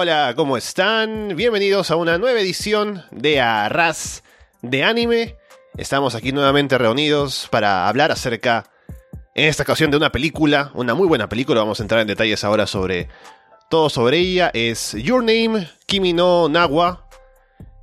[0.00, 1.34] Hola, ¿cómo están?
[1.34, 4.22] Bienvenidos a una nueva edición de Arras
[4.62, 5.34] de Anime.
[5.76, 8.70] Estamos aquí nuevamente reunidos para hablar acerca,
[9.34, 11.58] en esta ocasión, de una película, una muy buena película.
[11.62, 13.08] Vamos a entrar en detalles ahora sobre
[13.70, 14.52] todo sobre ella.
[14.54, 17.08] Es Your Name, Kimi no Nawa.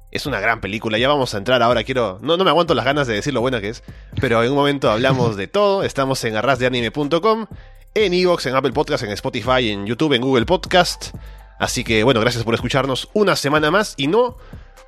[0.09, 1.83] Es una gran película, ya vamos a entrar ahora.
[1.83, 2.19] Quiero.
[2.21, 3.83] No, no me aguanto las ganas de decir lo buena que es,
[4.21, 5.83] pero en un momento hablamos de todo.
[5.83, 7.47] Estamos en arrasdeanime.com,
[7.93, 11.13] en Evox, en Apple Podcast, en Spotify, en YouTube, en Google Podcast.
[11.59, 14.37] Así que bueno, gracias por escucharnos una semana más y no,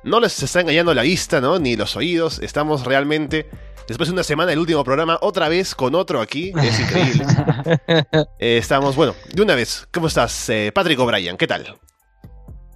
[0.04, 1.58] no les está engañando la vista, ¿no?
[1.58, 2.40] Ni los oídos.
[2.40, 3.48] Estamos realmente,
[3.86, 6.52] después de una semana, el último programa, otra vez con otro aquí.
[6.62, 7.24] Es increíble.
[8.38, 9.88] Eh, estamos, bueno, de una vez.
[9.92, 11.36] ¿Cómo estás, eh, Patrick O'Brien?
[11.36, 11.76] ¿Qué tal?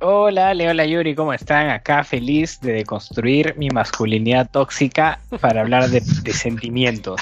[0.00, 1.70] Hola, hola Yuri, ¿cómo están?
[1.70, 7.20] Acá feliz de deconstruir mi masculinidad tóxica para hablar de, de sentimientos.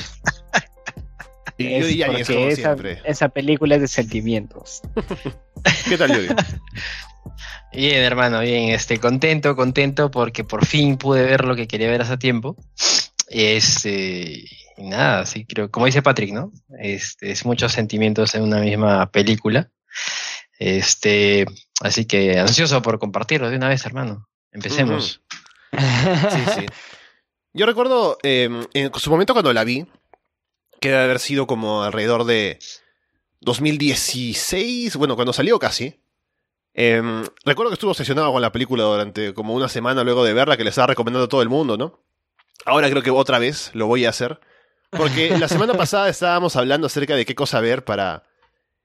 [1.58, 3.00] Es Yáñez, como esa, siempre.
[3.04, 4.82] esa película es de sentimientos.
[5.88, 6.28] ¿Qué tal, Yuri?
[7.72, 12.02] Bien, hermano, bien, este, contento, contento porque por fin pude ver lo que quería ver
[12.02, 12.56] hace tiempo.
[13.28, 14.44] Este,
[14.76, 16.52] y nada, sí, creo, como dice Patrick, ¿no?
[16.80, 19.70] Este, es muchos sentimientos en una misma película.
[20.58, 21.46] Este,
[21.80, 24.28] así que ansioso por compartirlo de una vez, hermano.
[24.50, 25.22] Empecemos.
[25.72, 26.66] Sí, sí.
[27.52, 29.86] Yo recuerdo eh, en su momento cuando la vi,
[30.80, 32.58] que debe haber sido como alrededor de
[33.40, 36.00] 2016, bueno, cuando salió casi.
[36.74, 37.02] eh,
[37.44, 40.64] recuerdo que estuve obsesionado con la película durante como una semana luego de verla, que
[40.64, 42.00] le estaba recomendando a todo el mundo, ¿no?
[42.64, 44.40] Ahora creo que otra vez lo voy a hacer.
[44.90, 48.24] Porque la semana pasada estábamos hablando acerca de qué cosa ver para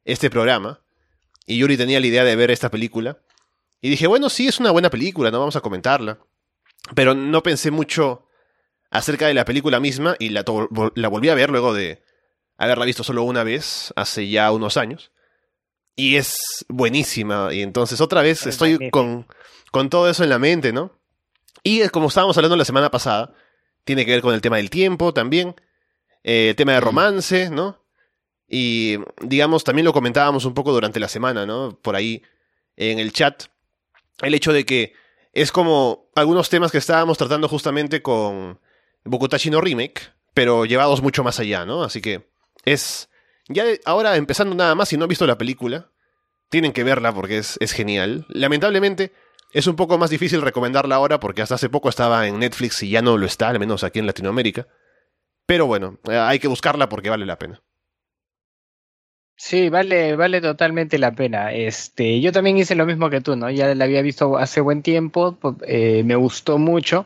[0.06, 0.82] este programa.
[1.46, 3.20] Y Yuri tenía la idea de ver esta película.
[3.82, 6.20] Y dije, bueno, sí, es una buena película, no vamos a comentarla.
[6.96, 8.28] Pero no pensé mucho
[8.98, 10.44] acerca de la película misma y la,
[10.96, 12.04] la volví a ver luego de
[12.58, 15.12] haberla visto solo una vez, hace ya unos años.
[15.96, 17.54] Y es buenísima.
[17.54, 19.28] Y entonces otra vez Es estoy con,
[19.72, 20.92] con todo eso en la mente, ¿no?
[21.64, 23.34] Y eh, como estábamos hablando la semana pasada,
[23.84, 25.56] tiene que ver con el tema del tiempo también,
[26.24, 27.82] eh, el tema de romance, ¿no?
[28.48, 31.80] Y digamos, también lo comentábamos un poco durante la semana, ¿no?
[31.82, 32.22] Por ahí
[32.76, 33.46] en el chat,
[34.22, 34.94] el hecho de que
[35.34, 38.60] es como algunos temas que estábamos tratando justamente con
[39.06, 40.02] Bokutashi no Remake,
[40.34, 41.84] pero llevados mucho más allá, ¿no?
[41.84, 42.28] Así que
[42.66, 43.10] es...
[43.48, 45.92] Ya ahora empezando nada más, si no han visto la película,
[46.50, 48.26] tienen que verla porque es, es genial.
[48.28, 49.14] Lamentablemente
[49.54, 52.90] es un poco más difícil recomendarla ahora porque hasta hace poco estaba en Netflix y
[52.90, 54.68] ya no lo está, al menos aquí en Latinoamérica.
[55.46, 57.62] Pero bueno, eh, hay que buscarla porque vale la pena.
[59.38, 61.54] Sí, vale, vale totalmente la pena.
[61.54, 63.50] Este, yo también hice lo mismo que tú, ¿no?
[63.52, 67.06] Ya la había visto hace buen tiempo, po- eh, me gustó mucho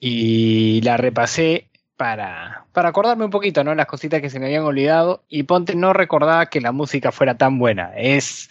[0.00, 3.74] y la repasé para, para acordarme un poquito, ¿no?
[3.74, 7.36] Las cositas que se me habían olvidado y ponte, no recordaba que la música fuera
[7.36, 7.92] tan buena.
[7.94, 8.48] Es,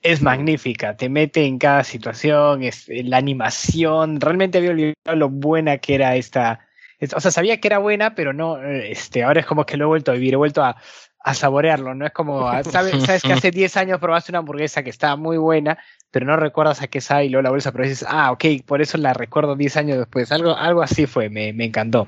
[0.00, 5.78] es magnífica, te mete en cada situación, es, la animación, realmente había olvidado lo buena
[5.78, 6.60] que era esta,
[6.98, 9.76] es- o sea, sabía que era buena, pero no, eh, este, ahora es como que
[9.76, 10.76] lo he vuelto a vivir, he vuelto a,
[11.20, 14.82] a saborearlo, no es como, ah, ¿sabes, sabes que hace 10 años probaste una hamburguesa
[14.82, 15.78] que estaba muy buena,
[16.10, 18.32] pero no recuerdas a qué sabe y luego la vuelves a probar y dices, ah,
[18.32, 22.06] ok, por eso la recuerdo 10 años después, algo, algo así fue, me, me encantó.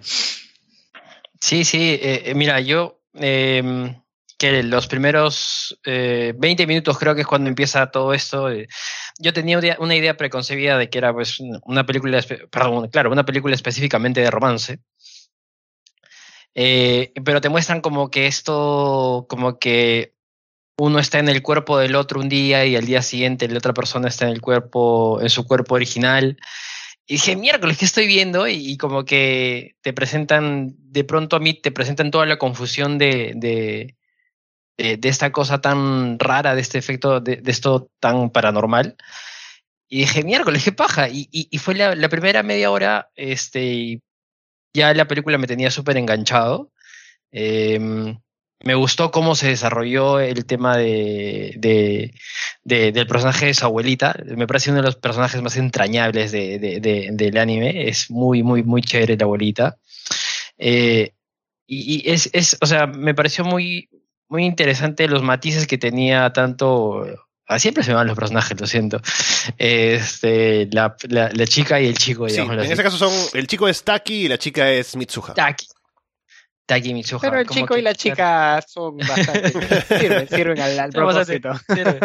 [1.41, 3.95] Sí, sí, eh, eh, mira, yo em,
[4.41, 8.51] que los primeros eh, 20 minutos creo que es cuando empieza todo esto.
[8.51, 8.67] eh,
[9.19, 13.55] yo tenía una idea- preconcebida de que era pues una- película, perdón, claro, una película
[13.55, 14.79] específicamente de romance.
[16.55, 20.15] Eh, pero te muestran como que esto, como que
[20.79, 23.75] uno está en el cuerpo del otro un día y al día siguiente la otra
[23.75, 26.39] persona está en el cuerpo, en su cuerpo original.
[27.07, 28.49] Y dije, miércoles, ¿qué estoy viendo?
[28.49, 32.97] Y, y como que te presentan, de pronto a mí te presentan toda la confusión
[32.99, 33.97] de, de,
[34.77, 38.97] de, esta cosa tan rara, de este efecto, de, esto tan paranormal.
[39.89, 41.09] Y dije, miércoles, qué paja.
[41.09, 44.03] Y, y, y fue la, primera media hora, este, y
[44.75, 46.71] ya la película me tenía súper enganchado.
[47.33, 48.19] Em,
[48.63, 52.15] me gustó cómo se desarrolló el tema de, de,
[52.65, 54.15] de- del personaje de su abuelita.
[54.37, 57.89] Me parece uno de los personajes más entrañables de, de- de- del anime.
[57.89, 59.77] Es muy, muy, muy chévere la abuelita.
[60.59, 61.13] Eh,
[61.67, 63.89] y y es, es, o sea, me pareció muy,
[64.31, 67.05] muy interesante los matices que tenía tanto.
[67.47, 69.01] ah, siempre se me van los personajes, lo siento.
[69.59, 72.73] Este, la, la, la chica y el chico, Sí, en así.
[72.73, 75.35] ese caso son el chico es Taki y la chica es Mitsuha.
[75.35, 75.67] Taki.
[76.67, 77.21] Taki Mitsuha.
[77.21, 79.51] Pero el chico que- y la chica son bastante,
[80.01, 81.51] sirven, sirven al, al propósito.
[81.75, 81.99] sirven.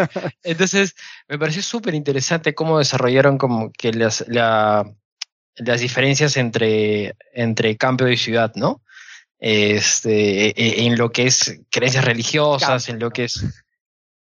[0.44, 0.96] Entonces,
[1.28, 4.92] me pareció súper interesante cómo desarrollaron como que las, la,
[5.58, 8.82] las diferencias entre, entre campo y ciudad, ¿no?
[9.48, 13.46] Este, e- en lo que es creencias religiosas, en lo que es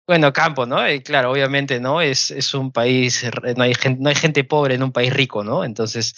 [0.07, 0.83] Bueno, campo, ¿no?
[0.83, 2.01] Eh, claro, obviamente, ¿no?
[2.01, 3.23] Es, es un país,
[3.55, 5.63] no hay, gente, no hay gente pobre en un país rico, ¿no?
[5.63, 6.15] Entonces,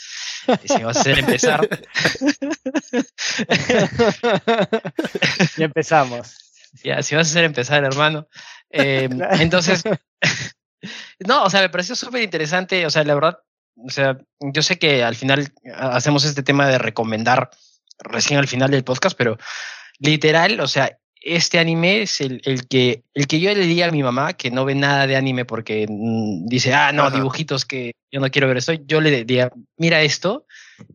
[0.64, 1.68] si vas a hacer empezar.
[5.58, 6.38] ya empezamos.
[6.84, 8.28] Ya, si vas a hacer empezar, hermano.
[8.72, 9.08] Eh,
[9.40, 9.84] entonces,
[11.20, 13.38] no, o sea, me pareció súper interesante, o sea, la verdad,
[13.76, 17.52] o sea, yo sé que al final hacemos este tema de recomendar
[18.00, 19.38] recién al final del podcast, pero
[20.00, 23.92] literal, o sea, este anime es el, el, que, el que yo le diría a
[23.92, 27.94] mi mamá que no ve nada de anime porque mm, dice, ah, no, dibujitos que
[28.12, 30.46] yo no quiero ver esto, yo le diría, mira esto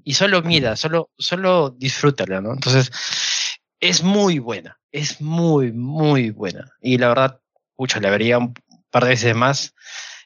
[0.05, 2.53] y solo mira, solo, solo disfrútala, ¿no?
[2.53, 2.91] Entonces,
[3.81, 6.71] es muy buena, es muy, muy buena.
[6.81, 7.41] Y la verdad,
[7.79, 8.55] mucho, la vería un
[8.91, 9.75] par de veces más.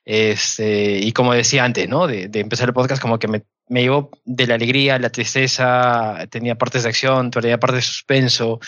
[0.04, 2.08] Este, y como decía antes, ¿no?
[2.08, 6.26] De, de empezar el podcast, como que me, me llevó de la alegría, la tristeza,
[6.30, 8.60] tenía partes de acción, tenía partes de suspenso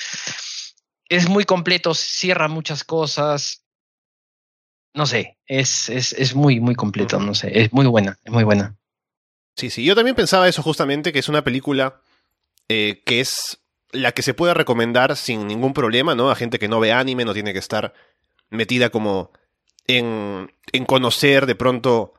[1.09, 3.65] es muy completo, cierra muchas cosas.
[4.95, 8.45] No sé, es, es, es muy, muy completo, no sé, es muy buena, es muy
[8.45, 8.77] buena.
[9.57, 12.01] Sí, sí, yo también pensaba eso justamente, que es una película
[12.69, 13.61] eh, que es
[13.91, 16.31] la que se puede recomendar sin ningún problema, ¿no?
[16.31, 17.93] A gente que no ve anime, no tiene que estar
[18.51, 19.33] metida como
[19.87, 22.15] en, en conocer de pronto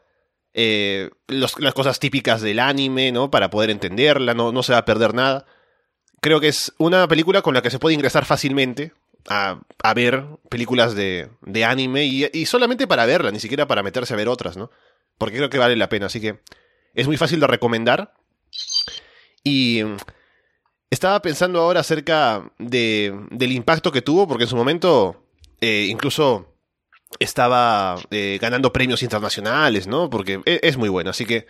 [0.55, 3.29] eh, las cosas típicas del anime, ¿no?
[3.29, 5.45] Para poder entenderla, no, no se va a perder nada
[6.25, 8.93] creo que es una película con la que se puede ingresar fácilmente
[9.27, 13.83] a, a ver películas de, de anime y, y, solamente para verla, ni siquiera para
[13.83, 14.71] meterse a ver otras, ¿no?
[15.19, 16.39] Porque creo que vale la pena, así que
[16.95, 18.15] es muy fácil de recomendar.
[19.43, 19.83] Y
[20.89, 25.27] estaba pensando ahora acerca de, del impacto que tuvo, porque en su momento
[25.61, 26.54] eh, incluso
[27.19, 30.09] estaba eh, ganando premios internacionales, ¿no?
[30.09, 31.47] Porque es, es muy bueno, así que,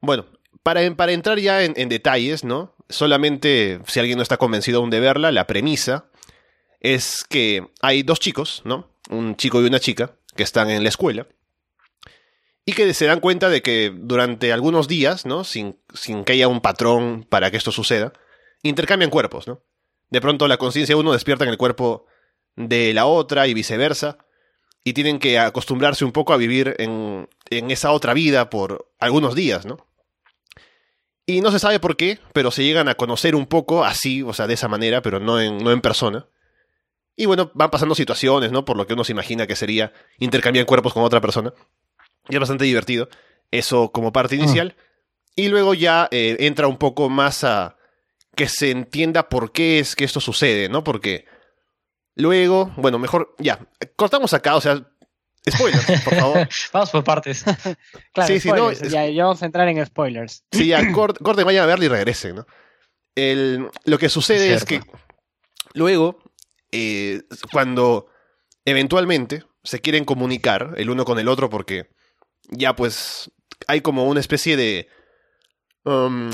[0.00, 0.26] bueno,
[0.62, 2.74] para, para entrar ya en, en, detalles, ¿no?
[2.88, 6.10] Solamente si alguien no está convencido aún de verla, la premisa
[6.80, 8.90] es que hay dos chicos, ¿no?
[9.10, 11.26] Un chico y una chica que están en la escuela
[12.68, 15.42] y que se dan cuenta de que durante algunos días, ¿no?
[15.42, 18.12] Sin, sin que haya un patrón para que esto suceda,
[18.62, 19.62] intercambian cuerpos, ¿no?
[20.10, 22.04] De pronto la conciencia de uno despierta en el cuerpo
[22.56, 24.18] de la otra y viceversa,
[24.84, 29.34] y tienen que acostumbrarse un poco a vivir en, en esa otra vida por algunos
[29.34, 29.86] días, ¿no?
[31.26, 34.32] Y no se sabe por qué, pero se llegan a conocer un poco así, o
[34.32, 36.26] sea, de esa manera, pero no en, no en persona.
[37.16, 38.64] Y bueno, van pasando situaciones, ¿no?
[38.64, 41.52] Por lo que uno se imagina que sería intercambiar cuerpos con otra persona.
[42.30, 43.10] Y es bastante divertido.
[43.50, 44.74] Eso como parte inicial.
[45.34, 47.76] Y luego ya eh, entra un poco más a
[48.34, 50.82] que se entienda por qué es que esto sucede, ¿no?
[50.82, 51.26] Porque
[52.18, 53.58] luego, bueno, mejor ya,
[53.96, 54.86] cortamos acá, o sea,
[55.50, 56.48] Spoilers, por favor.
[56.72, 57.42] vamos por partes.
[58.12, 60.44] claro, sí, no, ya, ya, vamos a entrar en spoilers.
[60.52, 62.46] Sí, ya, corten, vayan a verlo y regresen, ¿no?
[63.14, 64.80] El, lo que sucede es, es que
[65.74, 66.18] luego,
[66.70, 68.08] eh, cuando
[68.64, 71.90] eventualmente se quieren comunicar el uno con el otro, porque
[72.50, 73.30] ya pues
[73.66, 74.88] hay como una especie de...
[75.84, 76.30] Um,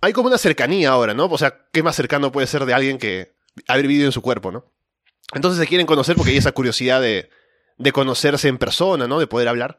[0.00, 1.26] hay como una cercanía ahora, ¿no?
[1.26, 3.34] O sea, ¿qué más cercano puede ser de alguien que
[3.68, 4.73] haber vivido en su cuerpo, ¿no?
[5.32, 7.30] Entonces se quieren conocer porque hay esa curiosidad de
[7.76, 9.18] de conocerse en persona, ¿no?
[9.18, 9.78] De poder hablar.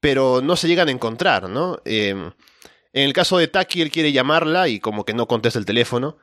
[0.00, 1.80] Pero no se llegan a encontrar, ¿no?
[1.84, 5.64] Eh, en el caso de Taki, él quiere llamarla y como que no contesta el
[5.64, 6.18] teléfono.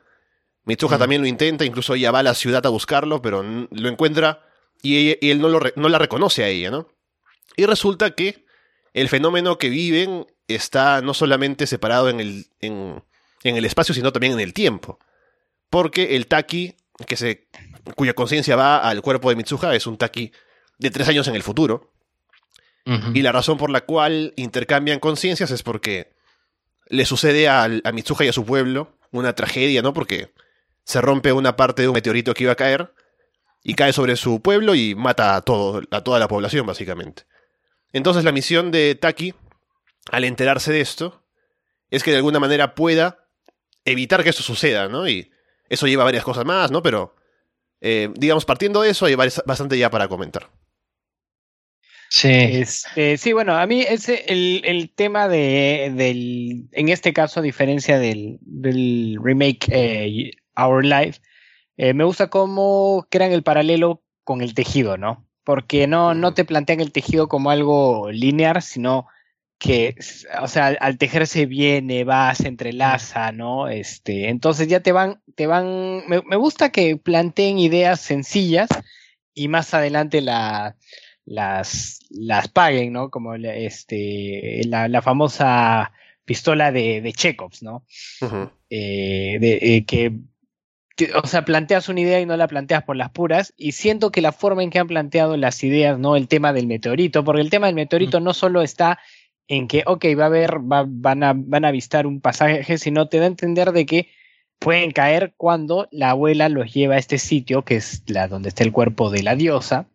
[0.64, 0.98] Mitsuha mm.
[0.98, 4.46] también lo intenta, incluso ella va a la ciudad a buscarlo, pero lo encuentra
[4.82, 6.88] y, y él no, lo, no, la reconoce a ella, ¿no?
[7.56, 8.44] Y resulta que
[8.92, 13.02] el fenómeno que viven está no solamente separado en el, en,
[13.42, 14.98] en el espacio, sino también en el tiempo.
[15.70, 16.76] Porque el Taki,
[17.06, 17.48] que se,
[17.96, 20.32] cuya conciencia va al cuerpo de Mitsuha, es un Taki
[20.78, 21.92] de tres años en el futuro.
[23.14, 26.12] Y la razón por la cual intercambian conciencias es porque
[26.88, 29.92] le sucede a, a Mitsuha y a su pueblo una tragedia, ¿no?
[29.92, 30.32] Porque
[30.82, 32.92] se rompe una parte de un meteorito que iba a caer
[33.62, 37.24] y cae sobre su pueblo y mata a, todo, a toda la población, básicamente.
[37.92, 39.34] Entonces la misión de Taki,
[40.10, 41.22] al enterarse de esto,
[41.90, 43.28] es que de alguna manera pueda
[43.84, 45.08] evitar que esto suceda, ¿no?
[45.08, 45.30] Y
[45.70, 46.82] eso lleva varias cosas más, ¿no?
[46.82, 47.14] Pero,
[47.80, 50.50] eh, digamos, partiendo de eso, hay bastante ya para comentar.
[52.10, 52.28] Sí.
[52.28, 57.42] Este, sí, bueno, a mí ese, el, el tema de, del, en este caso, a
[57.42, 61.20] diferencia del, del remake eh, Our Life,
[61.76, 65.24] eh, me gusta cómo crean el paralelo con el tejido, ¿no?
[65.44, 69.06] Porque no, no te plantean el tejido como algo lineal, sino
[69.60, 69.94] que,
[70.40, 73.68] o sea, al tejerse viene, va, se entrelaza, ¿no?
[73.68, 78.70] Este, entonces ya te van, te van, me, me gusta que planteen ideas sencillas
[79.34, 80.76] y más adelante la,
[81.26, 83.10] las, las paguen, ¿no?
[83.10, 85.92] Como este, la, la famosa
[86.24, 87.84] pistola de, de Chekhovs, ¿no?
[88.22, 88.50] Uh -huh.
[88.70, 90.12] eh, de, eh, que,
[91.22, 94.22] o sea, planteas una idea y no la planteas por las puras, y siento que
[94.22, 96.16] la forma en que han planteado las ideas, ¿no?
[96.16, 98.98] El tema del meteorito, porque el tema del meteorito no solo está
[99.48, 103.18] en que, ok, va a haber, van, a, van a avistar un pasaje, sino te
[103.18, 104.08] da a entender de que
[104.58, 108.62] pueden caer cuando la abuela los lleva a este sitio, que es la donde está
[108.62, 109.86] el cuerpo de la diosa,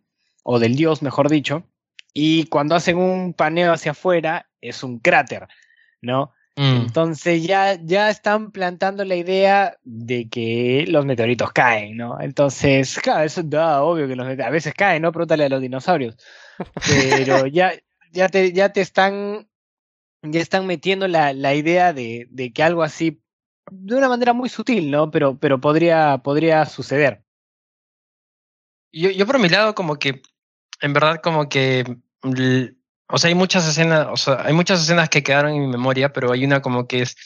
[0.42, 1.64] o del dios, mejor dicho,
[2.12, 5.48] y cuando hacen un paneo hacia afuera, es un cráter,
[6.00, 6.32] ¿no?
[6.56, 6.86] Mm.
[6.86, 12.18] Entonces ya, ya están plantando la idea de que los meteoritos caen, ¿no?
[12.20, 15.12] Entonces, claro, eso da obvio que los a veces caen, ¿no?
[15.12, 16.16] Pregúntale a los dinosaurios.
[16.88, 17.72] Pero ya,
[18.16, 19.48] ya te, ya te están,
[20.22, 23.22] ya están metiendo la, la idea de, de, que algo así,
[23.70, 25.10] de una manera muy sutil, ¿no?
[25.10, 27.22] Pero, pero podría, podría suceder.
[28.92, 30.22] Yo, yo por mi lado, como que,
[30.80, 31.84] en verdad, como que
[33.08, 36.12] o sea, hay muchas escenas, o sea, hay muchas escenas que quedaron en mi memoria,
[36.12, 37.16] pero hay una como que es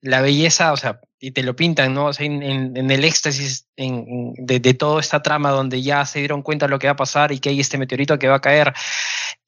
[0.00, 2.06] la belleza, o sea, y te lo pintan, ¿no?
[2.06, 6.18] O sea, en, en, el éxtasis en, de, de, toda esta trama donde ya se
[6.18, 8.36] dieron cuenta de lo que va a pasar y que hay este meteorito que va
[8.36, 8.74] a caer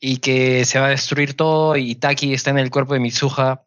[0.01, 3.65] y que se va a destruir todo y Taki está en el cuerpo de Mitsuha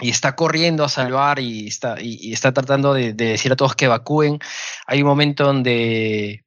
[0.00, 3.74] y está corriendo a salvar y está, y, está tratando de, de, decir a todos
[3.74, 4.38] que evacúen.
[4.86, 6.44] Hay un momento donde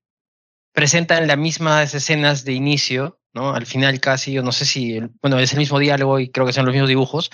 [0.74, 3.54] presentan las mismas escenas de inicio ¿no?
[3.54, 6.54] Al final casi, yo no sé si, bueno, es el mismo diálogo y creo que
[6.54, 7.30] son los mismos dibujos,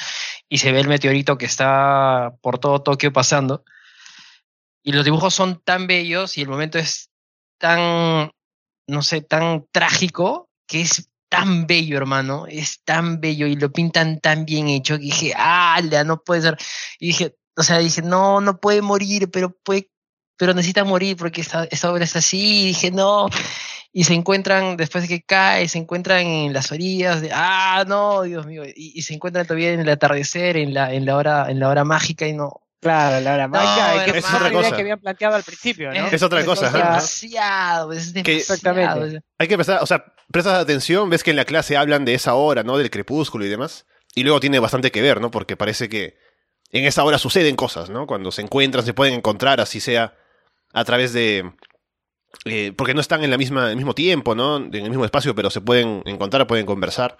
[0.50, 3.64] y se ve el meteorito que está por todo Tokio pasando,
[4.84, 7.10] y los dibujos son tan bellos y el momento es
[7.58, 8.32] tan,
[8.88, 14.20] no sé, tan trágico, que es tan bello, hermano, es tan bello y lo pintan
[14.20, 16.58] tan bien hecho que dije, ah, no puede ser.
[17.00, 19.90] Y dije, o sea, dije, no, no puede morir, pero puede,
[20.38, 22.64] pero necesita morir porque esta, esta obra es así.
[22.64, 23.28] Y dije, no
[23.98, 28.24] y se encuentran, después de que cae, se encuentran en las orillas de, ah, no,
[28.24, 31.62] Dios mío, y, se encuentran todavía en el atardecer, en la, en la hora, en
[31.62, 32.65] la hora mágica y no.
[32.86, 34.76] Claro, la hora mágica, que es otra cosa.
[34.76, 36.06] que habían planteado al principio, ¿no?
[36.06, 36.68] Es, otra cosa.
[36.68, 38.38] Es demasiado, es demasiado.
[38.38, 39.22] Exactamente.
[39.40, 42.36] Hay que prestar, o sea, prestas atención, ves que en la clase hablan de esa
[42.36, 42.78] hora, ¿no?
[42.78, 43.88] Del crepúsculo y demás.
[44.14, 45.32] Y luego tiene bastante que ver, ¿no?
[45.32, 46.20] Porque parece que
[46.70, 48.06] en esa hora suceden cosas, ¿no?
[48.06, 50.14] Cuando se encuentran, se pueden encontrar, así sea
[50.72, 51.54] a través de
[52.46, 54.58] eh, porque no están en la misma, el mismo tiempo, ¿no?
[54.58, 57.18] En el mismo espacio, pero se pueden encontrar, pueden conversar.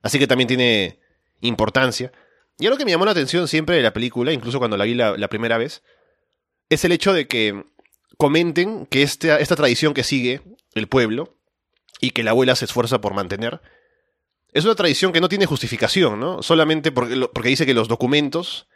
[0.00, 1.00] Así que también tiene
[1.42, 2.12] importancia.
[2.58, 4.94] Y algo que me llamó la atención siempre de la película, incluso cuando la vi
[4.94, 5.82] la, primera vez,
[6.68, 7.64] es el hecho de que
[8.16, 10.40] comenten que esta, esta tradición que sigue
[10.74, 11.36] el pueblo
[12.00, 13.60] y que la abuela se esfuerza por mantener,
[14.52, 16.42] es una tradición que no tiene justificación, ¿no?
[16.42, 18.68] Solamente porque, porque dice que los documentos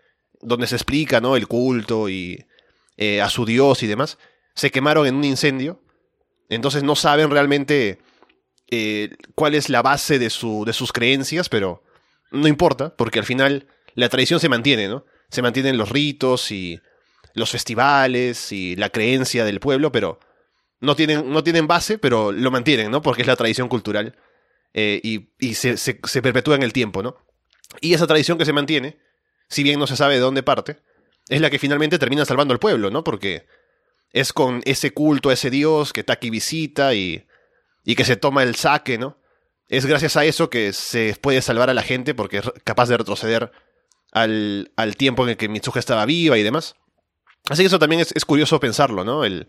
[0.43, 1.37] donde se explica, ¿no?
[1.37, 2.47] El culto y
[2.99, 4.19] eh, a su dios y demás,
[4.55, 5.83] se quemaron en un incendio,
[6.51, 7.99] entonces no saben realmente
[8.71, 11.83] eh, cuál es la base de, su, de sus creencias, pero
[12.31, 15.05] no importa, porque al final la tradición se mantiene, ¿no?
[15.31, 16.81] Se mantienen los ritos y
[17.35, 20.19] los festivales y la creencia del pueblo, pero
[20.81, 23.03] no tienen, no tienen base, pero lo mantienen, ¿no?
[23.03, 24.17] Porque es la tradición cultural
[24.75, 27.17] eh, y, se, se, se, perpetúa en el tiempo, ¿no?
[27.81, 28.99] Y esa tradición que se mantiene,
[29.49, 30.79] si bien no se sabe de dónde parte,
[31.29, 33.05] es la que finalmente termina salvando al pueblo, ¿no?
[33.05, 33.47] Porque
[34.13, 37.27] es con ese culto a ese dios que Taki visita y,
[37.85, 39.19] y que se toma el saque, ¿no?
[39.71, 42.97] Es gracias a eso que se puede salvar a la gente porque es capaz de
[42.97, 43.53] retroceder
[44.11, 46.75] al, al tiempo en el que Mitsuha estaba viva y demás.
[47.49, 49.25] Así que eso también es, curioso pensarlo, ¿no?
[49.25, 49.47] El,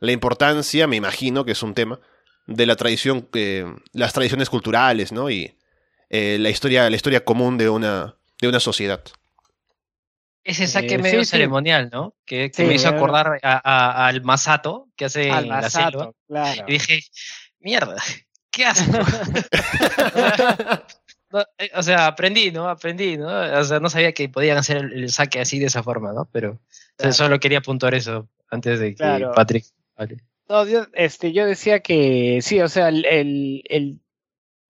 [0.00, 1.98] la importancia, me imagino que es un tema,
[2.46, 5.30] de la tradición, eh, las tradiciones culturales, ¿no?
[5.30, 5.56] Y
[6.10, 9.02] eh, la, historia, la historia común de una, de una sociedad.
[10.44, 12.14] Ese saque eh, medio ceremonial, ¿no?
[12.26, 16.12] Que, me hizo acordar al Masato que hace en la selva.
[16.68, 17.00] Y dije,
[17.60, 17.96] mierda,
[18.54, 18.88] ¿qué haces?
[21.58, 22.68] Eh, o sea, aprendí, ¿no?
[22.68, 23.26] Aprendí, ¿no?
[23.26, 26.28] O sea, no sabía que podían hacer el, saque así de esa forma, ¿no?
[26.30, 26.60] Pero
[27.10, 29.64] solo quería puntuar eso antes de que Patrick.
[30.48, 33.98] No, yo, este, yo decía que sí, o sea, el, el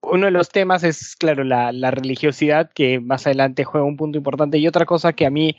[0.01, 4.19] uno de los temas es, claro, la, la, religiosidad, que más adelante juega un punto
[4.19, 4.59] importante.
[4.59, 5.57] Y otra cosa que a mí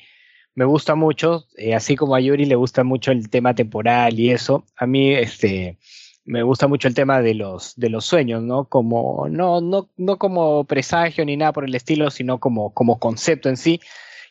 [0.53, 4.31] me gusta mucho, eh, así como a Yuri le gusta mucho el tema temporal y
[4.31, 5.77] eso, a mí este,
[6.25, 8.65] me gusta mucho el tema de los, de los sueños, ¿no?
[8.65, 13.47] Como, no, no, no como presagio ni nada por el estilo, sino como, como concepto
[13.47, 13.79] en sí.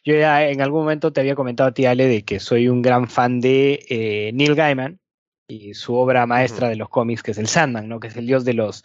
[0.04, 2.82] Yo ya en algún momento te había comentado a ti, Ale, de que soy un
[2.82, 4.98] gran fan de eh, Neil Gaiman
[5.48, 8.00] y su obra maestra de los cómics, que es el Sandman, ¿no?
[8.00, 8.84] Que es el dios de los,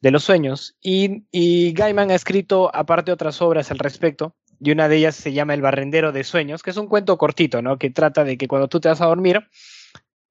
[0.00, 0.76] de los sueños.
[0.80, 5.32] Y, y Gaiman ha escrito, aparte otras obras al respecto, y una de ellas se
[5.32, 7.78] llama El barrendero de sueños, que es un cuento cortito, ¿no?
[7.78, 9.48] Que trata de que cuando tú te vas a dormir,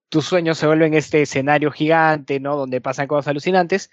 [0.10, 2.56] tus sueños se vuelven este escenario gigante, ¿no?
[2.58, 3.92] Donde pasan cosas alucinantes,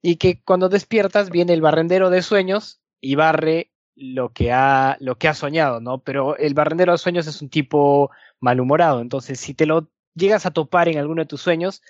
[0.00, 5.18] y que cuando despiertas viene el barrendero de sueños y barre lo que ha, lo
[5.18, 5.98] que ha soñado, ¿no?
[5.98, 8.10] Pero el barrendero de sueños es un tipo
[8.40, 11.82] malhumorado, entonces si te lo llegas a topar en alguno de tus sueños,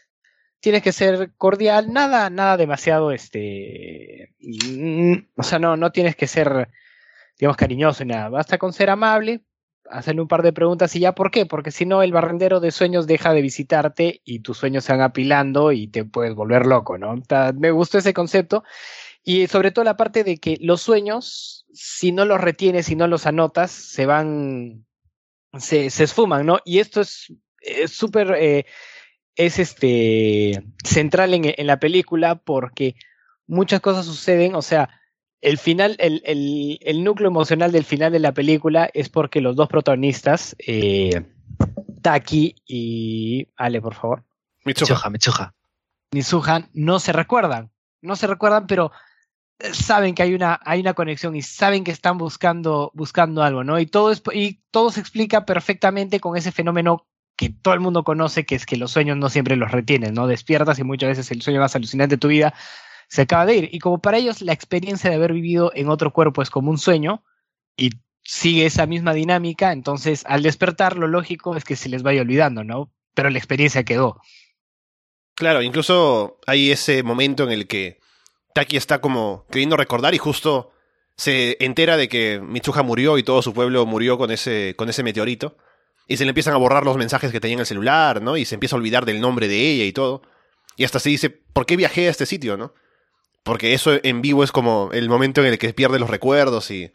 [0.61, 6.27] tienes que ser cordial, nada, nada demasiado, este, mm, o sea, no, no tienes que
[6.27, 6.69] ser,
[7.39, 9.43] digamos, cariñoso y nada, basta con ser amable,
[9.91, 11.47] hacerle un par de preguntas y ya, ¿por qué?
[11.47, 15.03] Porque si no, el barrendero de sueños deja de visitarte y tus sueños se van
[15.03, 17.15] apilando y te puedes volver loco, ¿no?
[17.55, 18.65] Me gustó ese concepto
[19.25, 23.07] y sobre todo la parte de que los sueños, si no los retienes, y no
[23.07, 24.87] los anotas, se van,
[25.59, 26.61] se, se esfuman, ¿no?
[26.65, 27.31] Y esto es
[27.89, 28.67] súper, eh,
[29.35, 32.95] es este, central en, en la película porque
[33.47, 34.89] muchas cosas suceden, o sea,
[35.41, 39.57] el final, el, el, el, núcleo emocional del final de la película es porque los
[39.57, 41.25] dos protagonistas, eh,
[42.03, 44.25] Taki y Ale, por favor.
[44.65, 45.55] Mitsuha, Mitsuha.
[46.13, 47.71] Mitsuha no se recuerdan,
[48.03, 48.91] no se recuerdan, pero
[49.61, 53.63] eh, saben que hay una, hay una conexión y saben que están buscando, buscando algo,
[53.63, 53.79] ¿no?
[53.79, 58.03] Y todo, es, y todo se explica perfectamente con ese fenómeno que todo el mundo
[58.03, 60.27] conoce, que es que los sueños no siempre los retienen, ¿no?
[60.27, 62.53] Despiertas y muchas veces el sueño más alucinante de tu vida
[63.09, 63.69] se acaba de ir.
[63.73, 66.79] Y como para ellos la experiencia de haber vivido en otro cuerpo es como un
[66.79, 67.25] sueño
[67.77, 67.91] y
[68.23, 72.63] sigue esa misma dinámica, entonces al despertar lo lógico es que se les vaya olvidando,
[72.63, 72.93] ¿no?
[73.15, 74.21] Pero la experiencia quedó.
[75.35, 78.01] Claro, incluso hay ese momento en el que
[78.55, 80.73] Taki está como queriendo recordar y justo
[81.17, 85.03] se entera de que Mitsuha murió y todo su pueblo murió con ese, con ese
[85.03, 85.57] meteorito.
[86.07, 88.37] Y se le empiezan a borrar los mensajes que tenía en el celular, ¿no?
[88.37, 90.23] Y se empieza a olvidar del nombre de ella y todo.
[90.77, 92.73] Y hasta se dice, ¿por qué viajé a este sitio, no?
[93.49, 96.93] Porque eso en vivo es como el momento en el que pierde los recuerdos y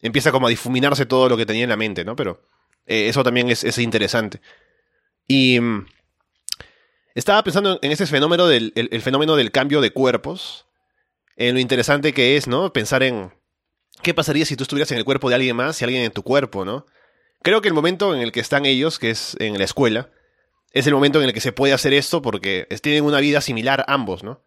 [0.00, 2.14] empieza como a difuminarse todo lo que tenía en la mente, ¿no?
[2.14, 2.40] Pero
[2.86, 4.40] eh, eso también es, interesante.
[5.26, 5.86] Y mm,
[7.16, 10.66] estaba pensando en ese fenómeno del el, fenómeno del cambio de cuerpos,
[11.34, 12.72] en lo interesante que es, ¿no?
[12.72, 13.32] Pensar en
[14.04, 16.22] qué pasaría si tú estuvieras en el cuerpo de alguien más y alguien en tu
[16.22, 16.86] cuerpo, ¿no?
[17.42, 20.10] Creo que el momento en el que están ellos, que es en la escuela,
[20.70, 23.84] es el momento en el que se puede hacer esto porque tienen una vida similar
[23.88, 24.44] ambos, ¿no?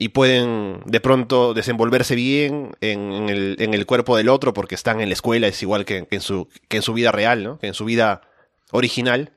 [0.00, 5.00] Y pueden de pronto desenvolverse bien en, el, en, el, cuerpo del otro porque están
[5.00, 7.58] en la escuela, es igual que, en, su, que en su vida real, ¿no?
[7.58, 8.22] Que en su vida
[8.70, 9.32] original.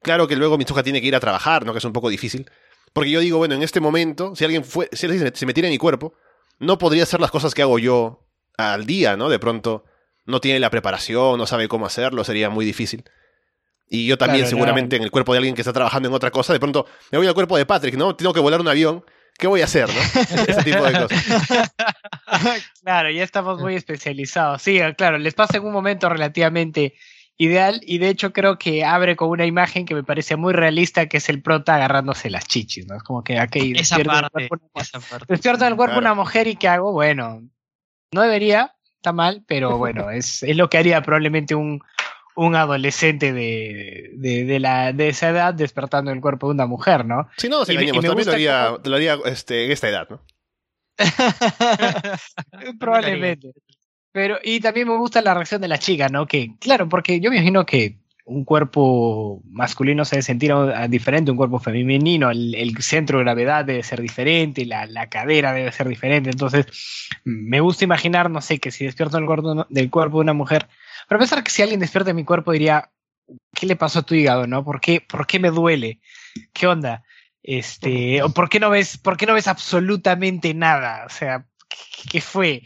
[0.00, 1.72] Claro que luego Mitsuha tiene que ir a trabajar, ¿no?
[1.72, 2.50] Que es un poco difícil.
[2.94, 5.72] Porque yo digo, bueno, en este momento, si alguien fue, si alguien se metiera en
[5.72, 6.14] mi cuerpo,
[6.58, 9.28] no podría hacer las cosas que hago yo al día, ¿no?
[9.28, 9.84] De pronto
[10.24, 13.04] no tiene la preparación, no sabe cómo hacerlo, sería muy difícil.
[13.90, 16.54] Y yo también, seguramente, en el cuerpo de alguien que está trabajando en otra cosa,
[16.54, 18.16] de pronto me voy al cuerpo de Patrick, ¿no?
[18.16, 19.04] Tengo que volar un avión
[19.38, 19.88] ¿qué voy a hacer?
[19.88, 20.00] ¿no?
[20.46, 21.72] Ese tipo de cosas.
[22.82, 24.62] claro, ya estamos muy especializados.
[24.62, 26.94] Sí, claro, les pasa en un momento relativamente
[27.36, 31.06] ideal y de hecho creo que abre con una imagen que me parece muy realista
[31.06, 32.96] que es el prota agarrándose las chichis, ¿no?
[32.96, 35.26] Es como que aquí esa parte, esa parte.
[35.28, 36.92] despierto el cuerpo una mujer y ¿qué hago?
[36.92, 37.42] Bueno,
[38.12, 41.80] no debería, está mal, pero bueno, es, es lo que haría probablemente un,
[42.36, 47.28] un adolescente de, de, la, de esa edad despertando el cuerpo de una mujer, ¿no?
[47.36, 50.20] Sí, no, sí, también lo haría, lo haría este, en esta edad, ¿no?
[52.78, 53.52] Probablemente.
[54.12, 56.26] Pero, y también me gusta la reacción de la chica, ¿no?
[56.26, 60.54] Que, claro, porque yo me imagino que un cuerpo masculino se debe sentir
[60.88, 65.52] diferente, un cuerpo femenino, el, el centro de gravedad debe ser diferente, la, la, cadera
[65.52, 66.30] debe ser diferente.
[66.30, 66.66] Entonces,
[67.24, 70.68] me gusta imaginar, no sé, que si despierto el cuerpo, del cuerpo de una mujer,
[71.08, 72.90] pero pensar que si alguien despierta en mi cuerpo diría,
[73.54, 74.64] ¿qué le pasó a tu hígado, no?
[74.64, 76.00] ¿Por qué, por qué me duele?
[76.52, 77.04] ¿Qué onda?
[77.42, 81.04] Este, o ¿por qué no ves, por qué no ves absolutamente nada?
[81.06, 81.46] O sea,
[82.10, 82.62] ¿qué, fue?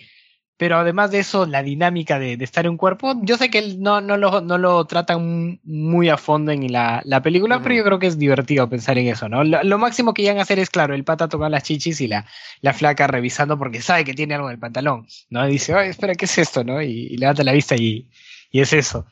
[0.57, 4.01] Pero además de eso, la dinámica de, estar en un cuerpo, yo sé que no,
[4.01, 7.98] no, lo, no lo tratan muy a fondo en la, la película, pero yo creo
[7.98, 9.44] que es divertido pensar en eso, ¿no?
[9.44, 12.27] Lo, máximo que llegan a hacer es, claro, el pata tocar las chichis y la,
[12.61, 15.46] la flaca revisando porque sabe que tiene algo en el pantalón, ¿no?
[15.48, 16.83] Y dice, ay, espera, ¿qué es esto, no?
[16.83, 18.09] Y, y levanta la vista y,
[18.51, 19.07] y es eso.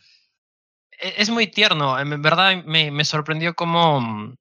[0.98, 4.34] E-, es muy tierno, en verdad me, me sorprendió cómo,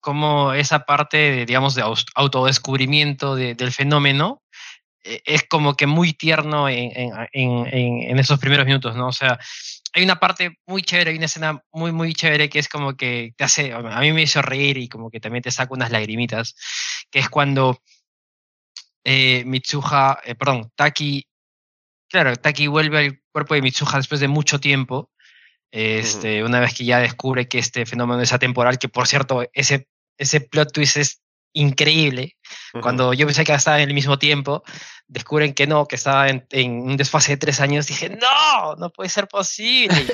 [0.00, 4.42] cómo esa parte, digamos, de autodescubrimiento del fenómeno
[5.04, 6.90] e-, es como que muy tierno en,
[7.32, 9.08] en, en, esos primeros minutos, ¿no?
[9.08, 9.38] O sea,
[9.92, 13.32] hay una parte muy chévere, hay una escena muy, muy chévere que es como que
[13.36, 16.54] te hace, a mí me hizo reír y como que también te saca unas lagrimitas,
[17.10, 17.80] que es cuando
[19.04, 21.26] eh, Mitsuha, eh, perdón, Taki
[22.08, 25.10] Claro, Taki vuelve al cuerpo de Mitsuha después de mucho tiempo.
[25.70, 29.88] Este, Una vez que ya descubre que este fenómeno es atemporal, que por cierto, ese,
[30.16, 32.36] ese plot twist es increíble.
[32.80, 34.62] Cuando yo pensé que estaba en el mismo tiempo,
[35.08, 36.46] descubren que no, que estaba en,
[36.80, 37.86] un desfase de tres años.
[37.86, 40.06] Dije, no, no puede ser posible.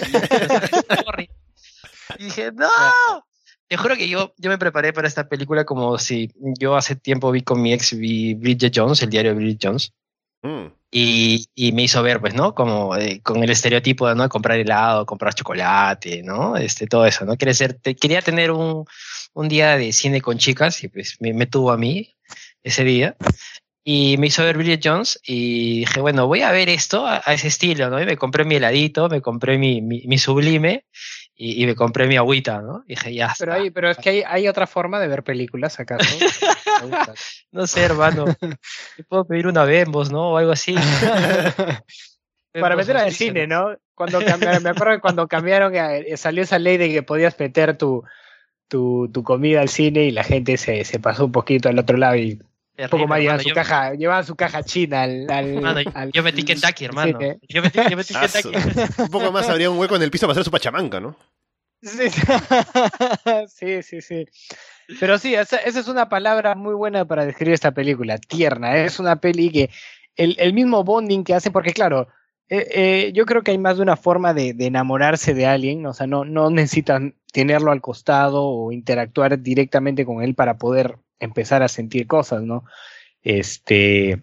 [2.19, 2.69] Y, dije, no.
[3.69, 7.31] Te juro que yo, yo me preparé para esta película como si yo hace tiempo
[7.31, 9.95] vi con mi ex vi Bridget Jones, el diario de Bridget Jones.
[10.43, 10.67] Mm.
[10.91, 12.55] Y, y me hizo ver, pues, ¿no?
[12.55, 14.29] Como eh, con el estereotipo de, ¿no?
[14.29, 16.57] comprar helado, comprar chocolate, ¿no?
[16.57, 17.37] Este, todo eso, ¿no?
[17.37, 18.85] Quería, ser, te- quería tener un,
[19.35, 22.15] un día de cine con chicas y pues me, me tuvo a mí
[22.63, 23.17] ese día.
[23.85, 27.35] Y me hizo ver Bridget Jones y dije, bueno, voy a ver esto a, a
[27.35, 28.01] ese estilo, ¿no?
[28.01, 30.85] Y me compré mi heladito, me compré mi, mi, mi sublime
[31.35, 32.85] y, y me compré mi agüita, ¿no?
[32.87, 35.81] Y dije, ya Pero, hay, pero es que hay, hay otra forma de ver películas,
[35.81, 36.17] ¿acaso?
[37.53, 38.25] No sé, hermano.
[38.97, 40.31] Te puedo pedir una Bembos, ¿no?
[40.31, 40.75] O algo así.
[42.53, 43.77] Para meter al cine, ¿no?
[43.95, 47.79] Cuando cambiaron, me acuerdo que cuando cambiaron, eh, salió esa ley de que podías meter
[47.79, 48.05] tu,
[48.69, 51.97] tu, tu comida al cine y la gente se, se pasó un poquito al otro
[51.97, 52.43] lado y
[52.87, 55.81] un poco Terrible, más hermano, su yo- caja, llevaban su caja china al, al, hermano,
[55.95, 57.19] al- yo metí Kentucky, hermano.
[57.49, 59.03] Yo metí, yo metí su- Kentucky.
[59.03, 61.17] Un poco más habría un hueco en el piso para hacer su pachamanca, ¿no?
[61.83, 62.09] Sí,
[63.49, 64.27] sí, sí, sí.
[65.01, 68.77] Pero sí, esa, esa es una palabra muy buena para describir esta película, tierna.
[68.77, 69.71] Es una peli que
[70.17, 72.09] el, el mismo bonding que hacen, porque claro,
[72.49, 75.87] eh, eh, yo creo que hay más de una forma de, de enamorarse de alguien,
[75.87, 80.99] o sea, no, no necesitan tenerlo al costado o interactuar directamente con él para poder
[81.25, 82.65] empezar a sentir cosas, ¿no?
[83.23, 84.23] Este,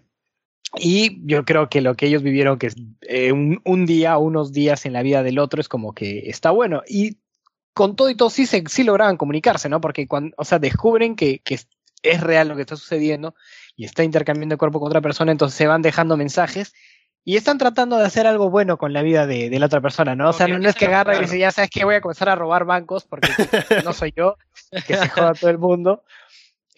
[0.76, 4.52] y yo creo que lo que ellos vivieron, que es eh, un, un día, unos
[4.52, 6.82] días en la vida del otro, es como que está bueno.
[6.86, 7.18] Y
[7.74, 9.80] con todo y todo sí, se, sí lograban comunicarse, ¿no?
[9.80, 13.34] Porque cuando, o sea, descubren que, que es, real lo que está sucediendo
[13.76, 16.72] y está intercambiando cuerpo con otra persona, entonces se van dejando mensajes
[17.24, 20.14] y están tratando de hacer algo bueno con la vida de, de la otra persona,
[20.14, 20.30] ¿no?
[20.30, 22.28] O sea, no, no es que agarra y dice, ya sabes que voy a comenzar
[22.30, 23.28] a robar bancos porque
[23.84, 24.36] no soy yo,
[24.86, 26.04] que se joda todo el mundo.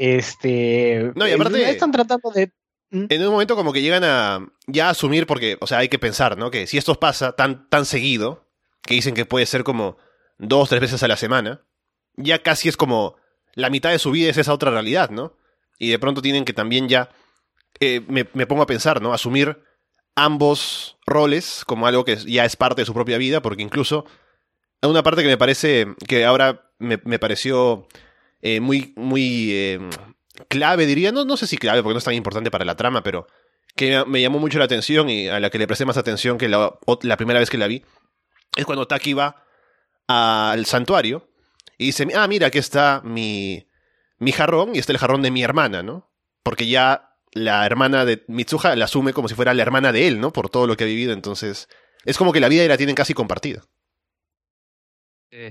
[0.03, 1.13] Este.
[1.15, 2.51] No, y aparte- Están tratando de.
[2.91, 5.99] En un momento como que llegan a ya a asumir, porque, o sea, hay que
[5.99, 6.51] pensar, ¿no?
[6.51, 8.51] Que si esto pasa tan, tan seguido,
[8.83, 9.97] que dicen que puede ser como
[10.39, 11.65] dos, tres veces a la semana,
[12.17, 13.17] ya casi es como
[13.55, 15.37] la mitad de su vida es esa otra realidad, ¿no?
[15.79, 17.09] Y de pronto tienen que también ya,
[17.81, 19.15] eh, me, me pongo a pensar, ¿no?
[19.15, 19.63] Asumir
[20.15, 24.05] ambos roles como algo que ya es parte de su propia vida, porque incluso
[24.83, 27.87] una parte que me parece, que ahora me, me pareció
[28.43, 29.81] eh, muy, muy eh,
[30.49, 33.03] clave, diría, no, no sé si clave, porque no es tan importante para la trama,
[33.03, 33.27] pero
[33.77, 36.49] que me llamó mucho la atención y a la que le presté más atención que
[36.49, 36.79] la,
[37.17, 37.85] primera vez que la vi,
[38.57, 39.45] es cuando Taki va
[40.09, 41.31] al santuario
[41.79, 43.67] y dice, ah, mira, aquí está mi,
[44.19, 46.13] mi jarrón y está el jarrón de mi hermana, ¿no?
[46.43, 50.21] Porque ya la hermana de Mitsuha la asume como si fuera la hermana de él,
[50.21, 50.33] ¿no?
[50.33, 51.69] Por todo lo que ha vivido, entonces
[52.05, 53.63] es como que la vida la tienen casi compartida.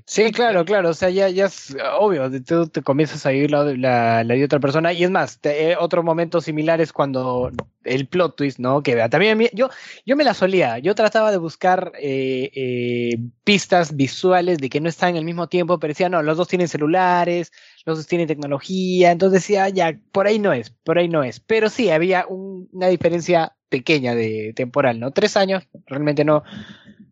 [0.06, 0.90] Sí, claro, claro.
[0.90, 2.30] O sea, ya, ya es obvio.
[2.44, 4.94] Tú te comienzas a vivir la, la, la de otra persona.
[4.94, 7.50] Y es más, te- eh, otro momento similar es cuando
[7.84, 8.84] el plot twist, ¿no?
[8.84, 9.10] Que vea.
[9.10, 9.70] También mí- yo,
[10.06, 10.78] yo me la solía.
[10.78, 15.80] Yo trataba de buscar eh, eh, pistas visuales de que no están al mismo tiempo,
[15.80, 17.52] pero decía, no, los dos tienen celulares,
[17.84, 19.10] los dos tienen tecnología.
[19.12, 21.40] Entonces decía, ya, por ahí no es, por ahí no es.
[21.40, 25.10] Pero sí, había un- una diferencia pequeña de temporal, ¿no?
[25.12, 26.44] Tres años, realmente no,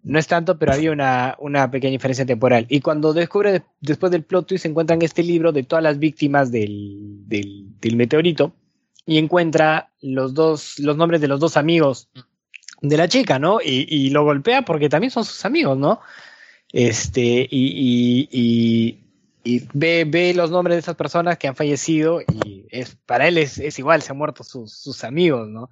[0.04, 2.66] no es tanto, pero había una, una pequeña diferencia temporal.
[2.70, 6.52] Y cuando descubre, de- después del plot twist, encuentran este libro de todas las víctimas
[6.52, 8.54] del, del, del meteorito
[9.06, 12.10] y encuentra los dos, los nombres de los dos amigos
[12.82, 13.60] de la chica, ¿no?
[13.64, 16.00] Y, y lo golpea porque también son sus amigos, ¿no?
[16.72, 19.00] Este, y, y, y,
[19.44, 23.38] y ve, ve los nombres de esas personas que han fallecido y es, para él
[23.38, 25.70] es, es igual, se han muerto sus, sus amigos, ¿no?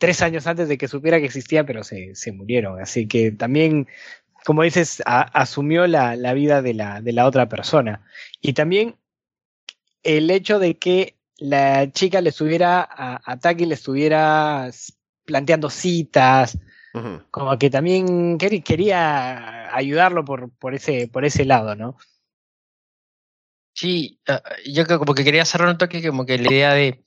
[0.00, 2.80] Tres años antes de que supiera que existía, pero se, se murieron.
[2.80, 3.86] Así que también,
[4.46, 8.02] como dices, a- asumió la, la vida de la, de la otra persona.
[8.40, 8.96] Y también
[10.02, 14.70] el hecho de que la chica le estuviera, a, a Taki le estuviera
[15.26, 16.58] planteando citas,
[17.30, 21.96] como que también quer- quería ayudarlo por, por, ese, por ese lado, ¿no?
[23.72, 27.02] Sí, ah, yo creo como que quería cerrar un toque como que la idea de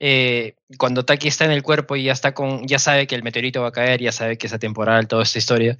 [0.00, 3.22] eh, cuando Taki está en el cuerpo y ya está con, ya sabe que el
[3.22, 5.76] meteorito va a caer, ya sabe que es atemporal, toda esta historia,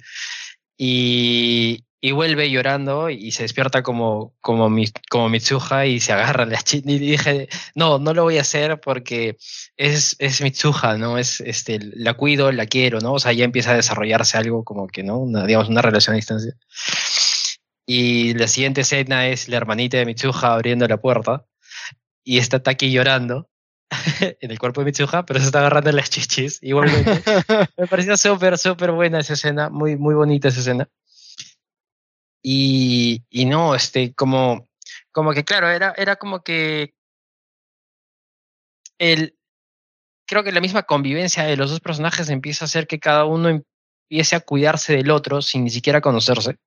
[0.77, 6.45] y, y vuelve llorando y se despierta como, como, Mi- como Mitsuha y se agarra
[6.45, 9.37] la chica y dije, no, no lo voy a hacer porque
[9.75, 11.17] es, es Mitsuha, ¿no?
[11.17, 13.13] Es, este, la cuido, la quiero, ¿no?
[13.13, 15.17] O sea, ya empieza a desarrollarse algo como que, ¿no?
[15.19, 16.53] Una, digamos, una relación a distancia.
[17.85, 21.45] Y la siguiente escena es la hermanita de Mitsuha abriendo la puerta
[22.23, 23.48] y está Taki llorando
[24.41, 27.21] en el cuerpo de Mitsuha, pero se está agarrando las chichis igualmente.
[27.77, 30.87] Me pareció súper, súper buena esa escena, muy, muy bonita esa escena.
[32.41, 34.67] Y, y no, este, como,
[35.11, 36.93] como que claro, era, era como que
[38.97, 39.35] el,
[40.25, 43.49] creo que la misma convivencia de los dos personajes empieza a hacer que cada uno
[43.49, 46.57] empiece a cuidarse del otro sin ni siquiera conocerse.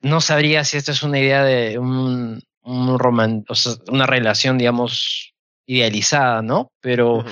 [0.00, 4.58] No sabría si esta es una idea de un, un roman, o sea, una relación,
[4.58, 5.33] digamos,
[5.66, 6.70] idealizada, ¿no?
[6.80, 7.24] Pero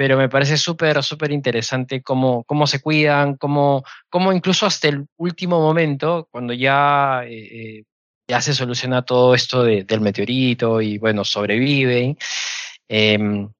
[0.00, 5.06] pero me parece súper, súper interesante cómo, cómo se cuidan, cómo, cómo incluso hasta el
[5.18, 7.84] último momento, cuando ya, eh,
[8.26, 12.16] ya se soluciona todo esto del meteorito y bueno, sobreviven,
[12.88, 13.50] em,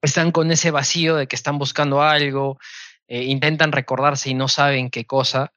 [0.00, 2.58] están con ese vacío de que están buscando algo,
[3.06, 5.52] eh, intentan recordarse y no saben qué cosa.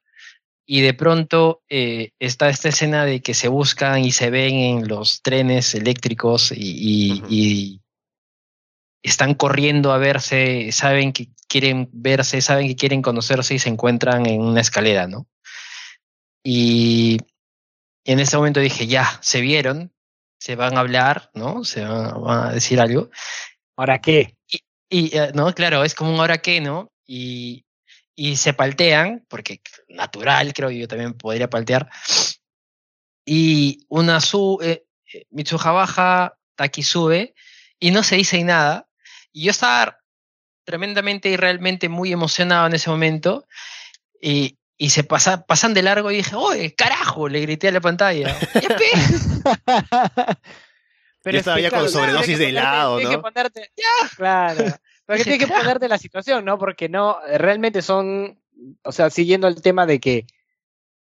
[0.72, 4.86] Y de pronto eh, está esta escena de que se buscan y se ven en
[4.86, 7.80] los trenes eléctricos y,
[9.02, 14.26] están corriendo a verse, saben que quieren verse, saben que quieren conocerse y se encuentran
[14.26, 15.26] en una escalera, ¿no?
[16.44, 17.18] Y
[18.04, 19.92] en ese momento dije, ya, se vieron,
[20.38, 21.64] se van a hablar, ¿no?
[21.64, 23.10] Se van, a decir algo.
[23.76, 24.36] ¿Ahora qué?
[24.88, 26.92] Y, eh, no, claro, es como un ahora qué, ¿no?
[27.08, 27.64] Y,
[28.14, 31.90] y se paltean, porque natural, creo que yo también podría paltear.
[33.24, 37.34] Y una su, eh, eh, Mitsuha baja, Taki sube,
[37.78, 38.88] y no se dice nada.
[39.32, 39.98] Y yo estaba
[40.64, 43.46] tremendamente y realmente muy emocionado en ese momento.
[44.20, 47.28] Y, y se pasa, pasan de largo y dije, ¡Oye, carajo!
[47.28, 48.36] Le grité a la pantalla.
[51.22, 53.10] Pero estaba ya con sobredosis de helado, ¿no?
[53.10, 54.64] Que ponerte, ya, claro.
[55.10, 56.56] Porque tienes que ponerte la situación, ¿no?
[56.56, 58.38] Porque no, realmente son,
[58.84, 60.24] o sea, siguiendo el tema de que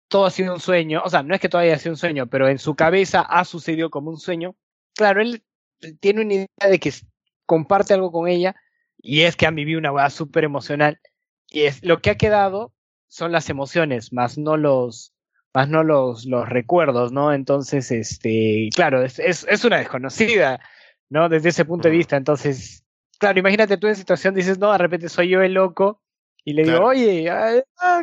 [0.08, 2.26] todo ha sido un sueño, o sea, no es que todavía haya sido un sueño,
[2.26, 4.56] pero en su cabeza ha sucedido como un sueño.
[4.94, 5.42] Claro, él
[6.00, 6.92] tiene una idea de que
[7.46, 8.54] comparte algo con ella
[9.00, 11.00] y es que han vivido una weá súper emocional
[11.48, 12.74] y es lo que ha quedado
[13.08, 15.14] son las emociones, más no los
[15.54, 17.32] más no los, los recuerdos, ¿no?
[17.32, 20.60] Entonces, este, claro, es, es, es una desconocida,
[21.08, 21.30] ¿no?
[21.30, 22.83] Desde ese punto de vista, entonces
[23.18, 26.00] claro, imagínate tú en situación, dices, no, de repente soy yo el loco,
[26.44, 28.02] y le digo, oye, ah,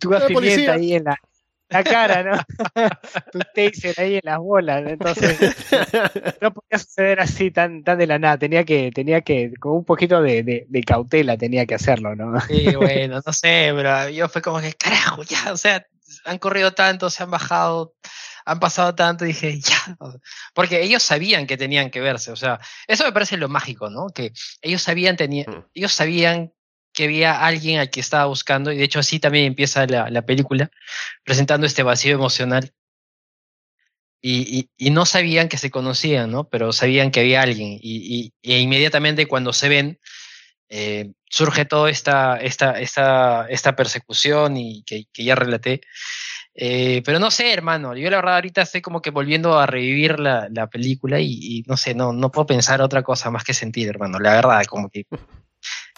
[0.00, 1.16] tú vas pimienta ahí en la,
[1.68, 2.36] la cara, ¿no?
[3.32, 5.38] tu taser ahí en las bolas, entonces
[6.40, 9.84] no podía suceder así tan, tan de la nada, tenía que, tenía que, con un
[9.84, 12.40] poquito de, de, de cautela tenía que hacerlo, ¿no?
[12.40, 15.86] Sí, bueno, no sé, pero yo fue como que, carajo, ya, o sea,
[16.24, 17.94] han corrido tanto, se han bajado
[18.46, 19.98] han pasado tanto, y dije, ya,
[20.54, 24.08] porque ellos sabían que tenían que verse, o sea, eso me parece lo mágico, ¿no?
[24.08, 24.32] Que
[24.62, 25.64] ellos sabían, tenían, mm.
[25.74, 26.52] ellos sabían
[26.92, 30.22] que había alguien al que estaba buscando, y de hecho así también empieza la, la
[30.22, 30.70] película,
[31.24, 32.72] presentando este vacío emocional.
[34.22, 36.48] Y, y, no sabían que se conocían, ¿no?
[36.48, 37.78] Pero sabían que había alguien.
[37.80, 40.00] Y, y inmediatamente cuando se ven,
[40.68, 45.80] eh, surge toda esta, esta, esta, esta persecución y que, que ya relaté.
[46.58, 50.18] Eh, pero no sé, hermano, yo la verdad ahorita estoy como que volviendo a revivir
[50.18, 53.88] la, la película y, no sé, no, no puedo pensar otra cosa más que sentir,
[53.88, 54.18] hermano.
[54.18, 55.04] La verdad, como que...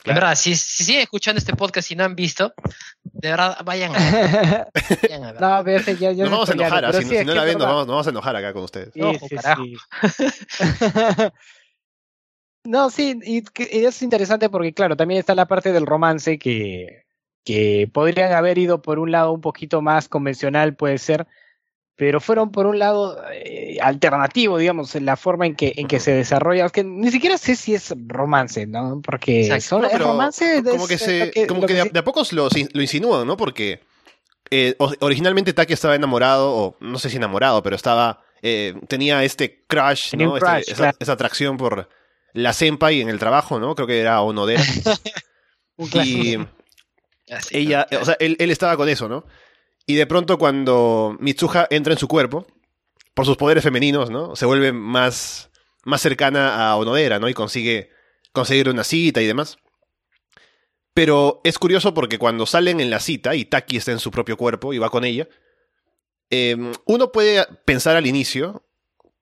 [0.05, 2.55] La verdad, si, si, siguen escuchando este podcast y no han visto,
[3.03, 4.67] de verdad, vayan a ver.
[5.03, 5.41] Vayan a ver.
[5.41, 6.93] no, pero ya, nos vamos a enojar, ¿ah?
[6.95, 8.95] si, si, no la ven, nos vamos, nos vamos, a enojar acá con ustedes.
[8.95, 9.37] Sí, sí,
[12.65, 17.08] no, sí, y, y es interesante porque, claro, también está la parte del romance que,
[17.45, 21.27] que podrían haber ido por un lado un poquito más convencional, puede ser,
[21.99, 25.99] pero fueron por un lado eh, alternativo, digamos, en la forma en que, en que
[25.99, 29.03] se desarrolla, que ni siquiera sé si es romance, ¿no?
[29.03, 30.63] Porque son, romance.
[30.63, 33.37] Como que, se, como que, de, a, pocos lo, lo, insinúan, ¿no?
[33.37, 33.81] Porque
[34.51, 39.65] eh, originalmente Taki estaba enamorado, o no sé si enamorado, pero estaba, eh, tenía este
[39.67, 40.37] crush, ¿no?
[40.37, 41.89] Este, esa, atracción por
[42.33, 43.75] la senpai en el trabajo, ¿no?
[43.75, 44.63] Creo que era Onodera.
[46.05, 46.37] y
[47.51, 49.25] ella, o sea, él, estaba con eso, ¿no?
[49.87, 52.47] Y de pronto cuando Mitsuha entra en su cuerpo,
[53.15, 54.37] por sus poderes femeninos, ¿no?
[54.37, 55.51] Se vuelve más,
[55.85, 57.29] más cercana a Onodera, ¿no?
[57.29, 57.91] Y consigue
[58.33, 59.59] conseguir una cita y demás.
[60.95, 64.37] Pero es curioso porque cuando salen en la cita y Taki está en su propio
[64.37, 65.29] cuerpo y va con ella,
[66.31, 68.65] em, uno puede pensar al inicio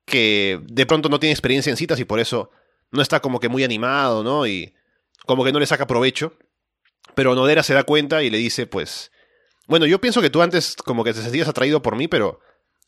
[0.06, 2.50] que de pronto no tiene experiencia en citas y por eso
[2.90, 4.46] no está como que muy animado, ¿no?
[4.46, 4.74] Y
[5.26, 6.32] como que no le saca provecho.
[7.14, 9.10] Pero Nodera se da cuenta y le dice, pues,
[9.66, 12.40] bueno, yo pienso que tú antes como que te sentías atraído por mí, pero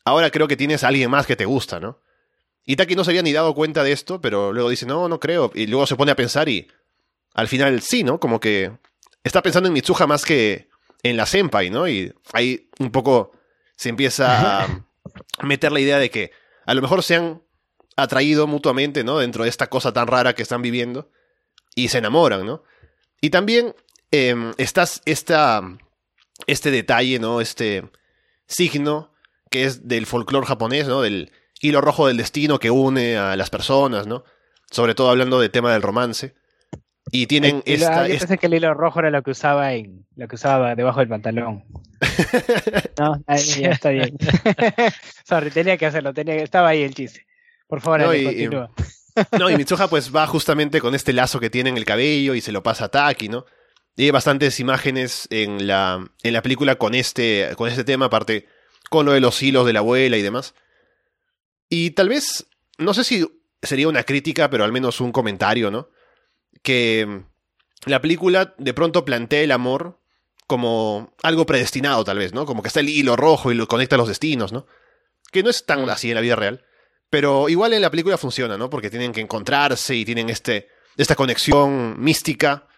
[0.05, 1.99] ahora creo que tienes a alguien más que te gusta, ¿no?
[2.65, 5.19] Y Taki no se había ni dado cuenta de esto, pero luego dice, no, no
[5.19, 5.51] creo.
[5.55, 6.67] Y luego se pone a pensar y
[7.33, 8.19] al final sí, ¿no?
[8.19, 8.71] Como que
[9.23, 10.69] está pensando en Mitsuha más que
[11.03, 11.87] en la senpai, ¿no?
[11.87, 13.31] Y ahí un poco
[13.75, 14.85] se empieza a
[15.41, 16.31] meter la idea de que
[16.65, 17.41] a lo mejor se han
[17.95, 19.19] atraído mutuamente, ¿no?
[19.19, 21.09] Dentro de esta cosa tan rara que están viviendo
[21.75, 22.63] y se enamoran, ¿no?
[23.21, 23.75] Y también
[24.11, 25.61] eh, estás esta,
[26.47, 27.41] este detalle, ¿no?
[27.41, 27.83] Este
[28.47, 29.13] signo
[29.49, 31.01] que es del folclore japonés, ¿no?
[31.01, 34.23] Del hilo rojo del destino que une a las personas, ¿no?
[34.71, 36.35] Sobre todo hablando del tema del romance.
[37.11, 38.07] Y tienen esta.
[38.07, 40.99] Yo pensé que el hilo rojo era lo que usaba en lo que usaba debajo
[40.99, 41.63] del pantalón.
[42.99, 44.15] no, ya está bien.
[45.27, 47.25] Sorry, tenía que hacerlo, tenía estaba ahí el chiste.
[47.67, 48.71] Por favor, continúa.
[49.39, 52.41] No, y Mitsuha pues va justamente con este lazo que tiene en el cabello y
[52.41, 53.45] se lo pasa a Taki, ¿no?
[53.99, 58.47] Y hay bastantes imágenes en la, en la película con este, con este tema, aparte
[58.89, 60.55] con lo de los hilos de la abuela y demás.
[61.67, 63.27] Y tal vez, no sé si
[63.61, 65.89] sería una crítica, pero al menos un comentario, ¿no?
[66.63, 67.23] Que
[67.87, 69.99] la película de pronto plantea el amor
[70.47, 72.45] como algo predestinado, tal vez, ¿no?
[72.45, 74.65] Como que está el hilo rojo y lo conecta a los destinos, ¿no?
[75.29, 76.63] Que no es tan así en la vida real.
[77.09, 78.69] Pero igual en la película funciona, ¿no?
[78.69, 82.68] Porque tienen que encontrarse y tienen este, esta conexión mística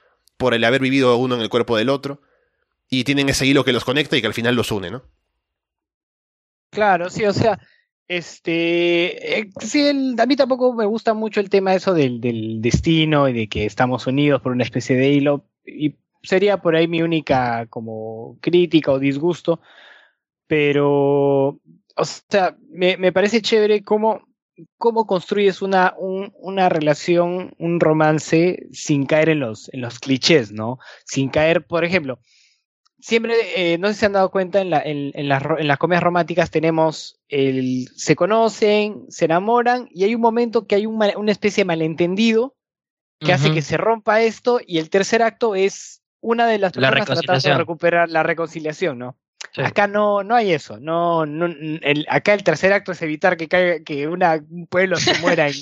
[0.42, 2.20] por el haber vivido uno en el cuerpo del otro.
[2.90, 5.04] Y tienen ese hilo que los conecta y que al final los une, ¿no?
[6.72, 7.60] Claro, sí, o sea,
[8.08, 13.30] este, eh, sí, a mí tampoco me gusta mucho el tema eso del, del destino
[13.30, 15.46] y de que estamos unidos por una especie de hilo.
[15.64, 19.62] Y sería por ahí mi única como crítica o disgusto.
[20.48, 21.60] Pero,
[21.96, 24.28] o sea, me, me parece chévere cómo,
[24.78, 30.52] cómo construyes una, un- una relación, un romance sin caer en los, en los clichés,
[30.52, 30.78] ¿no?
[31.06, 32.20] Sin caer, por ejemplo,
[33.00, 35.68] siempre, eh, no sé si se han dado cuenta, en, la, en, en las, en
[35.68, 40.86] las comedias románticas tenemos el, se conocen, se enamoran y hay un momento que hay
[40.86, 42.56] un una especie de malentendido
[43.20, 46.90] que hace que se rompa esto y el tercer acto es una de las La
[46.90, 49.18] personas tratando de recuperar la reconciliación, ¿no?
[49.58, 53.48] Acá no, no hay eso, no, no el- acá el tercer acto es evitar que
[53.50, 55.56] caiga, que una, un pueblo se muera en-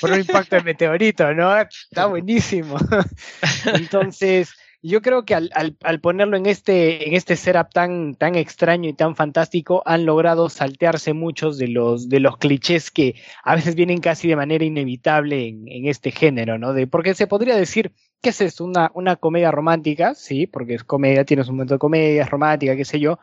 [0.00, 1.56] por un impacto de meteorito, ¿no?
[1.60, 2.76] Está buenísimo.
[3.66, 4.50] Entonces,
[4.86, 9.16] yo creo que al, ponerlo en este, en este setup tan, tan extraño y tan
[9.16, 14.28] fantástico, han logrado saltearse muchos de los, de los clichés que a veces vienen casi
[14.28, 16.72] de manera inevitable en, en este género, ¿no?
[16.72, 18.64] De, porque se podría decir, ¿qué es esto?
[18.64, 22.76] Una, una comedia romántica, sí, porque es comedia, tienes un momento de comedia, es romántica,
[22.76, 23.18] qué sé yo.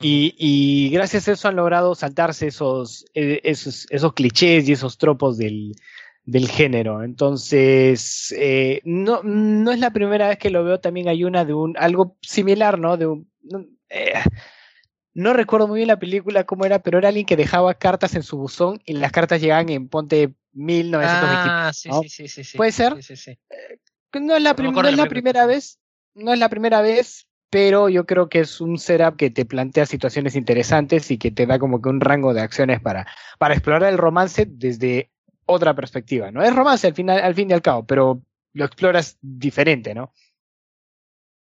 [0.00, 4.98] Y, y gracias a eso han logrado saltarse esos, eh, esos, esos clichés y esos
[4.98, 5.74] tropos del,
[6.26, 7.02] del género.
[7.02, 11.54] Entonces, eh, no, no es la primera vez que lo veo, también hay una de
[11.54, 12.96] un, algo similar, ¿no?
[12.96, 14.12] De un, no, eh,
[15.14, 18.22] no recuerdo muy bien la película cómo era, pero era alguien que dejaba cartas en
[18.22, 21.48] su buzón y las cartas llegaban en ponte 1920.
[21.48, 22.02] Ah, sí, ¿no?
[22.02, 22.56] sí, sí, sí, sí.
[22.56, 22.96] ¿Puede ser?
[22.96, 23.38] Sí, sí, sí.
[24.20, 25.78] No es la, No es la primera vez,
[26.14, 29.86] no es la primera vez, pero yo creo que es un setup que te plantea
[29.86, 33.06] situaciones interesantes y que te da como que un rango de acciones para,
[33.38, 35.12] para explorar el romance desde
[35.46, 36.42] otra perspectiva, ¿no?
[36.42, 40.12] Es romance al final, al fin y al cabo, pero lo exploras diferente, ¿no?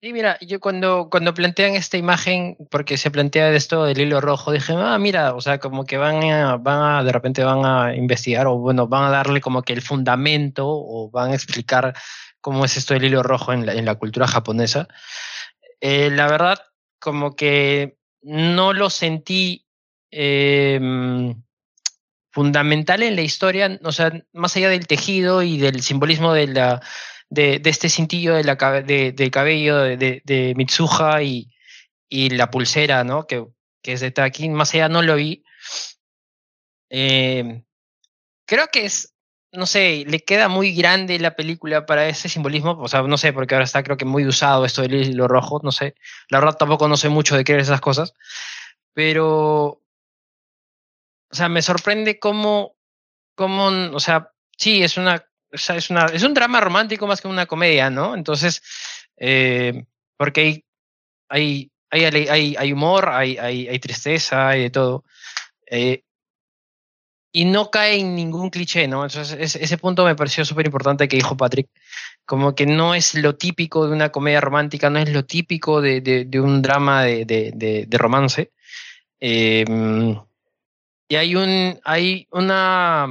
[0.03, 4.53] Sí, mira, yo cuando, cuando plantean esta imagen, porque se plantea esto del hilo rojo,
[4.53, 7.95] dije, ah, mira, o sea, como que van a, van a, de repente van a
[7.97, 11.95] investigar, o bueno, van a darle como que el fundamento, o van a explicar
[12.43, 14.87] cómo es esto del hilo rojo en la, en cultura japonesa.
[15.81, 16.59] Eh, la verdad,
[16.99, 19.67] como que no lo sentí
[20.11, 20.79] eh,
[22.37, 26.83] fundamental en la historia, o sea, más allá del tejido y del simbolismo de la
[27.31, 31.51] de, de este cintillo de la, de, del cabello de, de Mitsuha y,
[32.11, 33.27] y la pulsera, ¿no?
[33.27, 33.43] Que,
[33.83, 35.45] que es de Taki, más allá no lo vi.
[36.91, 37.63] Eh,
[38.45, 39.15] creo que es,
[39.53, 43.33] no sé, le queda muy grande la película para ese simbolismo, o sea, no sé,
[43.33, 45.95] porque ahora está creo que muy usado esto del hilo rojo, no sé,
[46.29, 48.13] la verdad tampoco no sé mucho de creer esas cosas,
[48.93, 49.81] pero,
[51.31, 52.77] o sea, me sorprende cómo,
[53.35, 57.21] cómo, o sea, sí, es una, o sea, es una, es un drama romántico más
[57.21, 58.15] que una comedia, ¿no?
[58.15, 58.63] Entonces,
[59.17, 59.85] eh,
[60.17, 60.65] porque hay,
[61.29, 65.05] hay, hay, hay, hay humor, hay, hay, hay tristeza, hay de todo.
[65.71, 66.03] Eh,
[67.33, 69.05] y no cae en ningún cliché, ¿no?
[69.05, 71.69] Entonces, es- ese punto me pareció súper importante que dijo Patrick.
[72.25, 76.01] Como que no es lo típico de una comedia romántica, no es lo típico de,
[76.01, 78.53] de, de un drama de, de romance.
[79.21, 79.65] Eh,
[81.09, 83.07] y hay un, hay una,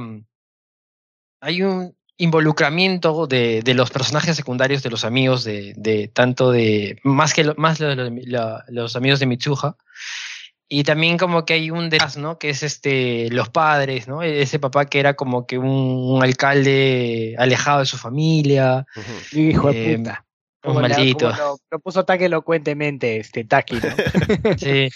[1.40, 6.98] hay un involucramiento de, de los personajes secundarios, de los amigos, de, de tanto de,
[7.04, 9.76] más que lo- más lo de los, la- los amigos de Mitsuha.
[10.68, 12.38] Y también como que hay un detrás, ¿no?
[12.38, 14.22] Que es este, los padres, ¿no?
[14.24, 18.84] Ese papá que era como que un, un alcalde alejado de su familia,
[19.30, 20.24] Y Hijo de Eh, puta.
[20.64, 21.26] un Como la- maldito.
[21.30, 23.80] como lo, lo puso tan elocuentemente este Taki, ¿no?
[24.58, 24.88] Sí.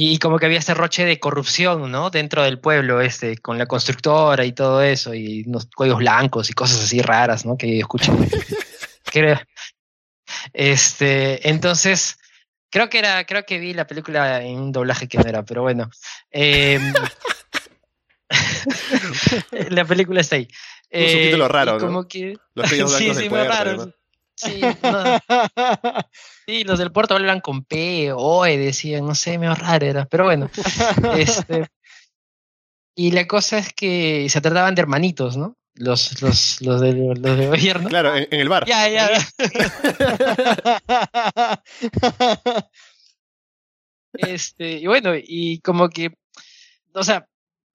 [0.00, 2.10] Y como que había ese roche de corrupción, ¿no?
[2.10, 6.52] Dentro del pueblo, este, con la constructora y todo eso, y unos cuellos blancos y
[6.52, 7.56] cosas así raras, ¿no?
[7.56, 8.12] Que escuché.
[10.52, 12.16] Este, entonces,
[12.70, 15.62] creo que era, creo que vi la película en un doblaje que no era, pero
[15.62, 15.90] bueno.
[16.30, 16.92] Em,
[19.70, 20.46] la película está ahí.
[20.92, 23.76] Un subtítulo Eh, raro, como que Los cuellos sí, blancos sí, del puerto, raro.
[23.78, 23.92] ¿no?
[24.38, 25.18] Sí, no,
[26.46, 30.24] Sí, los del puerto hablan con P, OE, decían, no sé, medio raro era, pero
[30.24, 30.50] bueno.
[31.16, 31.66] este,
[32.96, 35.58] y la cosa es que se trataban de hermanitos, ¿no?
[35.78, 37.88] los, los, los, de, los de gobierno.
[37.88, 38.64] Claro, en, en el bar.
[38.66, 39.08] Ya, ya.
[44.14, 46.14] Este, y bueno, y como que,
[46.94, 47.28] o sea,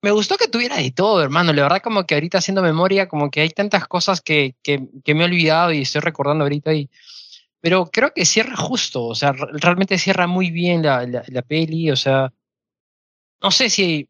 [0.04, 1.54] me gustó que tuviera de todo, hermano.
[1.54, 5.16] La verdad, como que ahorita haciendo memoria, como que hay tantas cosas que, que, que
[5.16, 6.74] me he olvidado y estoy recordando ahorita.
[6.74, 6.89] Y,
[7.62, 11.89] pero creo que cierra justo, o sea, realmente cierra muy bien la, la, la peli,
[11.89, 12.34] o sea,
[13.41, 14.10] no sé si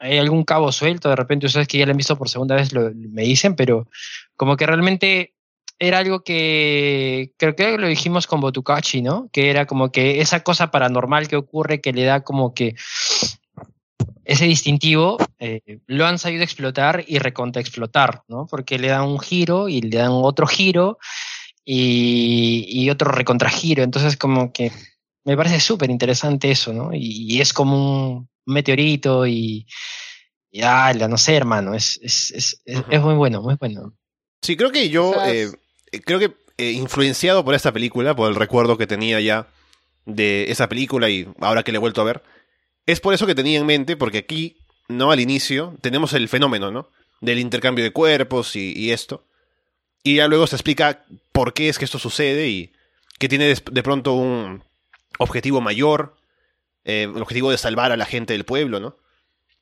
[0.00, 2.72] hay algún cabo suelto, de repente ustedes que ya la han visto por segunda vez
[2.72, 3.88] lo, me dicen, pero
[4.36, 5.34] como que realmente
[5.78, 9.28] era algo que creo que lo dijimos con Botucacci, ¿no?
[9.32, 12.74] Que era como que esa cosa paranormal que ocurre que le da como que
[14.24, 18.46] ese distintivo eh, lo han sabido explotar y recontra explotar, ¿no?
[18.46, 20.98] Porque le dan un giro y le dan otro giro
[21.64, 23.82] y, y otro recontragiro.
[23.82, 24.72] Entonces, como que
[25.24, 26.92] me parece súper interesante eso, ¿no?
[26.92, 29.66] Y, y, es como un meteorito y.
[30.50, 33.94] y ala, no sé, hermano, es, es, es, es, es muy bueno, muy bueno.
[34.42, 35.14] Sí, creo que yo.
[35.24, 35.50] Eh,
[36.04, 39.48] creo que eh, influenciado por esta película, por el recuerdo que tenía ya
[40.06, 42.22] de esa película y ahora que le he vuelto a ver,
[42.86, 44.58] es por eso que tenía en mente, porque aquí,
[44.88, 46.88] no al inicio, tenemos el fenómeno, ¿no?
[47.20, 49.24] Del intercambio de cuerpos y, y esto.
[50.02, 52.72] Y ya luego se explica por qué es que esto sucede y
[53.18, 54.62] que tiene de, pronto un
[55.18, 56.16] objetivo mayor,
[56.84, 58.96] eh, el objetivo de salvar a la gente del pueblo, ¿no?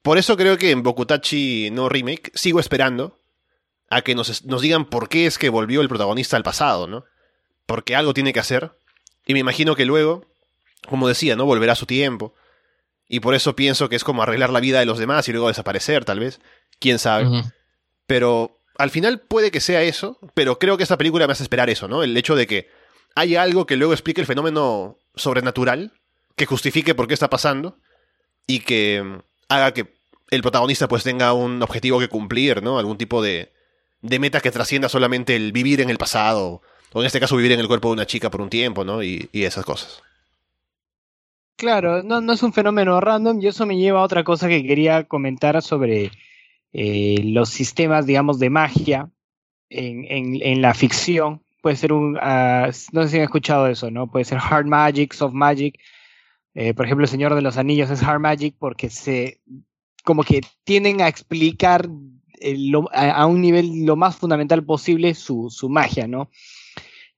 [0.02, 3.20] Por eso creo que en Bokutachi no Remake sigo esperando
[3.88, 7.04] a que nos, nos digan por qué es que volvió el protagonista al pasado, ¿no?
[7.66, 8.72] Porque algo tiene que hacer.
[9.26, 10.26] Y me imagino que luego,
[10.88, 11.44] como decía, ¿no?
[11.44, 12.34] Volverá a su tiempo.
[13.12, 15.48] Y por eso pienso que es como arreglar la vida de los demás y luego
[15.48, 16.40] desaparecer, tal vez.
[16.80, 17.26] Quién sabe.
[17.26, 17.52] Uh -huh.
[18.06, 21.68] Pero al final puede que sea eso, pero creo que esta película me hace esperar
[21.68, 22.02] eso, ¿no?
[22.02, 22.70] El hecho de que
[23.14, 25.92] haya algo que luego explique el fenómeno sobrenatural,
[26.36, 27.76] que justifique por qué está pasando
[28.46, 29.18] y que mm,
[29.50, 29.92] haga que
[30.30, 32.78] el protagonista pues tenga un objetivo que cumplir, ¿no?
[32.78, 33.52] Algún tipo de,
[34.00, 36.62] de meta que trascienda solamente el vivir en el pasado,
[36.94, 39.02] o en este caso vivir en el cuerpo de una chica por un tiempo, ¿no?
[39.02, 40.02] Y, y esas cosas.
[41.62, 44.66] Claro, no, no es un fenómeno random y eso me lleva a otra cosa que
[44.66, 46.10] quería comentar sobre
[46.72, 49.08] eh, los sistemas, digamos, de magia
[49.70, 51.40] en, en, en la ficción.
[51.60, 54.10] Puede ser un, uh, no sé si han escuchado eso, ¿no?
[54.10, 55.78] Puede ser hard magic, soft magic.
[56.54, 59.40] Eh, por ejemplo, el Señor de los Anillos es hard magic porque se,
[60.02, 61.88] como que tienden a explicar
[62.40, 62.56] eh,
[62.92, 66.28] a, a, un nivel lo más fundamental posible su, su magia, ¿no?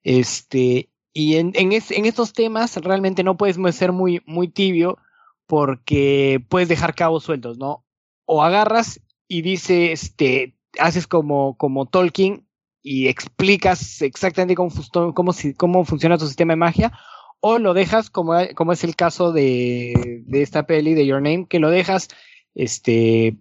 [0.02, 4.98] Este, y en, en, es, en, estos temas realmente no puedes ser muy, muy tibio
[5.46, 7.84] porque puedes dejar cabos sueltos, ¿no?
[8.26, 12.48] O agarras y dices, este, haces como, como Tolkien
[12.82, 14.72] y explicas exactamente cómo,
[15.14, 16.92] cómo, cómo funciona tu sistema de magia,
[17.38, 21.46] o lo dejas como, como es el caso de, de esta peli de Your Name,
[21.48, 22.08] que lo dejas
[22.56, 23.36] este,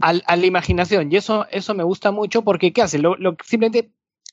[0.00, 1.12] a, a, la imaginación.
[1.12, 2.98] Y eso, eso me gusta mucho porque, ¿qué hace?
[2.98, 3.92] Lo, lo, simplemente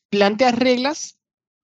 [0.09, 1.20] planteas reglas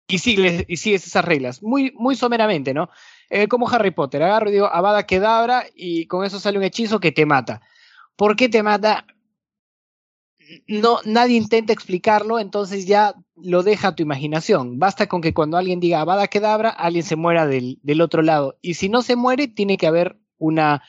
[0.08, 2.90] y sigues, y sigues esas reglas, muy, muy someramente, ¿no?
[3.30, 7.00] Eh, como Harry Potter, agarro y digo Avada Kedavra y con eso sale un hechizo
[7.00, 7.62] que te mata.
[8.16, 9.06] ¿Por qué te mata?
[10.68, 14.78] No, nadie intenta explicarlo, entonces ya lo deja a tu imaginación.
[14.78, 18.58] Basta con que cuando alguien diga Avada Kedavra, alguien se muera del, del otro lado.
[18.62, 20.84] Y si no se muere, tiene que haber una,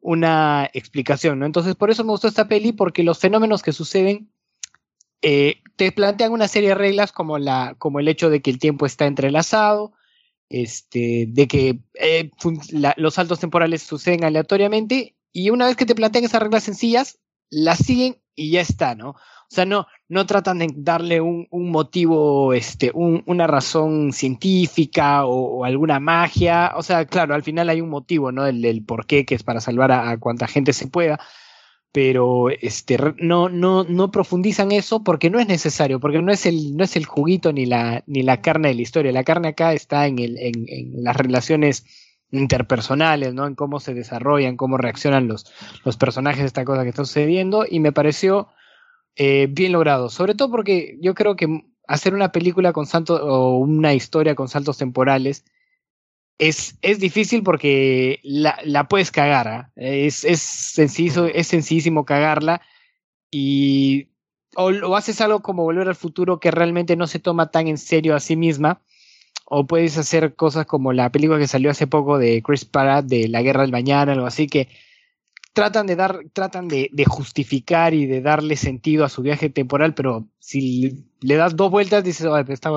[0.00, 1.46] una explicación, ¿no?
[1.46, 4.30] Entonces, por eso me gustó esta peli, porque los fenómenos que suceden
[5.20, 8.58] eh, te plantean una serie de reglas como, la, como el hecho de que el
[8.58, 9.92] tiempo está entrelazado,
[10.48, 12.30] este, de que eh,
[12.70, 17.18] la, los saltos temporales suceden aleatoriamente, y una vez que te plantean esas reglas sencillas,
[17.50, 19.10] las siguen y ya está, ¿no?
[19.10, 25.26] O sea, no, no tratan de darle un, un motivo, este, un, una razón científica
[25.26, 26.72] o, alguna magia.
[26.76, 28.46] O sea, claro, al final hay un motivo, ¿no?
[28.46, 31.20] El, el por qué, que es para salvar a, a cuanta gente se pueda
[31.94, 36.76] pero este no no no profundizan eso porque no es necesario porque no es el
[36.76, 39.12] no es el juguito ni la ni la carne de la historia.
[39.12, 41.86] La carne acá está en el en, en las relaciones
[42.32, 45.46] interpersonales no en cómo se desarrollan cómo reaccionan los
[45.84, 48.48] los personajes a esta cosa que está sucediendo y me pareció
[49.14, 50.08] eh, bien logrado.
[50.08, 54.48] Sobre todo porque yo creo que hacer una película con saltos o una historia con
[54.48, 55.44] saltos temporales
[56.38, 59.70] es, es difícil porque la, la puedes cagar.
[59.76, 60.06] ¿eh?
[60.06, 62.60] Es, es, sencillo, es sencillísimo cagarla.
[63.30, 64.08] Y
[64.56, 67.78] o, o, haces algo como Volver al Futuro que realmente no se toma tan en
[67.78, 68.82] serio a sí misma.
[69.46, 73.28] O puedes hacer cosas como la película que salió hace poco de Chris Pratt de
[73.28, 74.68] La Guerra del Mañana, algo así que
[75.52, 79.94] tratan de dar, tratan de, de justificar y de darle sentido a su viaje temporal,
[79.94, 82.70] pero si le das dos vueltas dices, oh, esta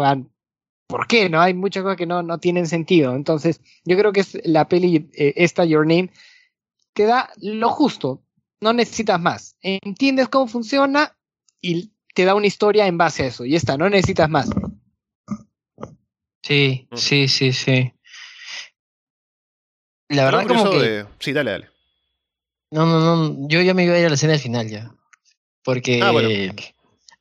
[0.88, 1.30] ¿por qué?
[1.30, 3.14] No hay muchas cosas que no, no tienen sentido.
[3.16, 6.12] Entonces, yo creo que es la peli, eh, esta Your Name,
[6.94, 8.24] te da lo justo.
[8.62, 9.56] No necesitas más.
[9.62, 11.16] Entiendes cómo funciona
[11.62, 13.46] y te da una historia en base a eso.
[13.46, 14.50] Y está, no necesitas más.
[16.44, 16.96] Sí, Mm.
[16.98, 17.94] sí, sí, sí.
[20.10, 20.80] La verdad como que...
[20.80, 21.70] de- Sí, dale, dale.
[22.72, 24.92] No, no, no, yo ya me iba a ir a la escena del final ya.
[25.64, 26.30] Porque Ah, bueno.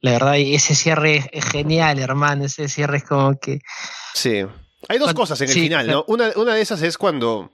[0.06, 2.44] La verdad, ese cierre es genial, hermano.
[2.44, 3.60] Ese cierre es como que.
[4.14, 4.44] Sí.
[4.88, 6.04] Hay dos Cuando- cosas en el sí, final, ¿no?
[6.08, 7.52] Una, una de esas es cuando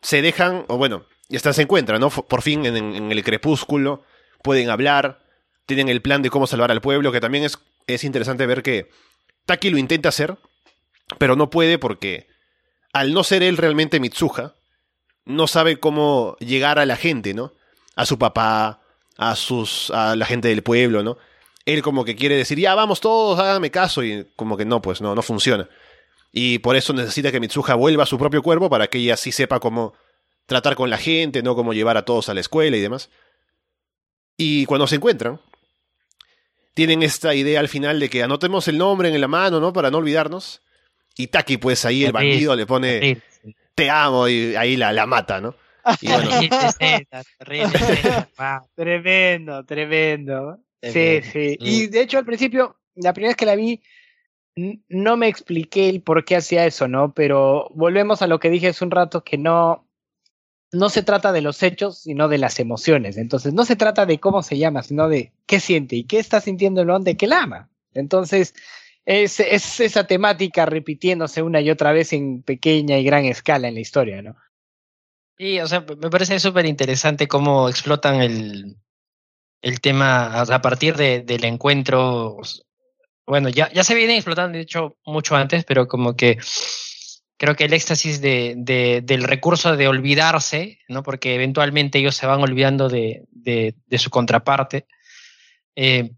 [0.00, 2.08] se dejan, o bueno, y hasta se encuentran, ¿no?
[2.10, 4.04] Por fin en, en el crepúsculo,
[4.42, 5.20] pueden hablar,
[5.66, 8.88] tienen el plan de cómo salvar al pueblo, que también es, es interesante ver que
[9.44, 10.38] Taki lo intenta hacer,
[11.18, 12.28] pero no puede porque
[12.92, 14.54] al no ser él realmente Mitsuha,
[15.24, 17.52] no sabe cómo llegar a la gente, ¿no?
[17.96, 18.80] A su papá,
[19.16, 21.18] a sus a la gente del pueblo, ¿no?
[21.72, 25.00] Él como que quiere decir, "Ya vamos todos, háganme caso" y como que no, pues
[25.00, 25.68] no no funciona.
[26.32, 29.32] Y por eso necesita que Mitsuha vuelva a su propio cuerpo para que ella sí
[29.32, 29.94] sepa cómo
[30.46, 33.10] tratar con la gente, no cómo llevar a todos a la escuela y demás.
[34.36, 35.40] Y cuando se encuentran,
[36.74, 39.72] tienen esta idea al final de que anotemos el nombre en la mano, ¿no?
[39.72, 40.62] Para no olvidarnos.
[41.16, 43.22] Y Taki, pues ahí el bandido le pone
[43.74, 45.54] te amo y ahí la, la mata, ¿no?
[46.00, 46.30] Y bueno.
[48.74, 50.58] Tremendo, tremendo.
[50.82, 51.30] Sí, sí.
[51.32, 51.56] sí.
[51.60, 53.82] Y de hecho, al principio, la primera vez que la vi,
[54.88, 57.12] no me expliqué el por qué hacía eso, ¿no?
[57.14, 59.88] Pero volvemos a lo que dije hace un rato, que no,
[60.72, 63.16] no se trata de los hechos, sino de las emociones.
[63.16, 66.40] Entonces, no se trata de cómo se llama, sino de qué siente y qué está
[66.40, 67.70] sintiendo el hombre que la ama.
[67.94, 68.54] Entonces,
[69.04, 73.74] es, es esa temática repitiéndose una y otra vez en pequeña y gran escala en
[73.74, 74.36] la historia, ¿no?
[75.38, 78.76] Sí, o sea, me parece súper interesante cómo explotan el,
[79.62, 82.38] el tema a partir de, del encuentro.
[83.26, 86.38] Bueno, ya, ya se viene explotando, de hecho, mucho antes, pero como que
[87.36, 91.02] creo que el éxtasis de, de- del recurso de olvidarse, ¿no?
[91.02, 94.86] Porque eventualmente ellos se van olvidando de, de, su contraparte.
[95.76, 96.10] eh,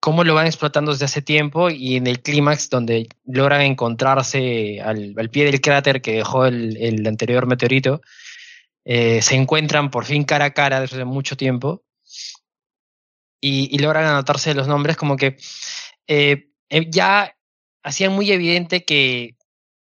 [0.00, 5.14] cómo lo van explotando desde hace tiempo y en el clímax donde logran encontrarse al,
[5.16, 8.02] al pie del cráter que dejó el, el anterior meteorito,
[8.84, 11.82] eh, se encuentran por fin cara a cara después de mucho tiempo
[13.46, 15.36] y, y logran anotarse los nombres como que
[16.06, 17.36] eh, eh, ya
[17.82, 19.36] hacían muy evidente que,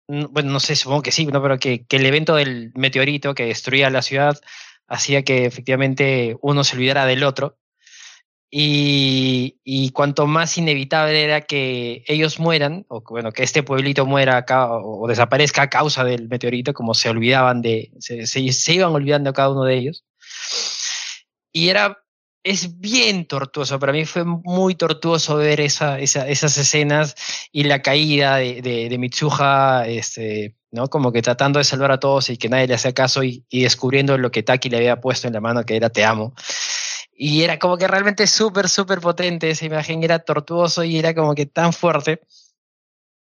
[0.08, 1.42] bueno, no sé, supongo que sí, ¿no?
[1.42, 4.40] pero que, el evento del meteorito que destruía la ciudad
[4.88, 7.58] hacía que efectivamente uno se olvidara del otro.
[8.50, 14.72] Y, cuanto más inevitable era que ellos mueran, o bueno, que este pueblito muera acá,
[14.72, 19.50] o, desaparezca a causa del meteorito, como se olvidaban de, se, se iban olvidando cada
[19.50, 20.04] uno de ellos.
[21.52, 21.98] Y era,
[22.42, 27.14] es bien tortuoso, para mí fue muy tortuoso ver esa, esa, esas escenas
[27.52, 30.88] y la caída de, de, de este, ¿no?
[30.88, 34.16] Como que tratando de salvar a todos y que nadie le hacía caso y, descubriendo
[34.16, 36.34] lo que Taki le había puesto en la mano, que era te amo.
[37.12, 41.34] Y era como que realmente súper, súper potente esa imagen, era tortuoso y era como
[41.34, 42.22] que tan fuerte.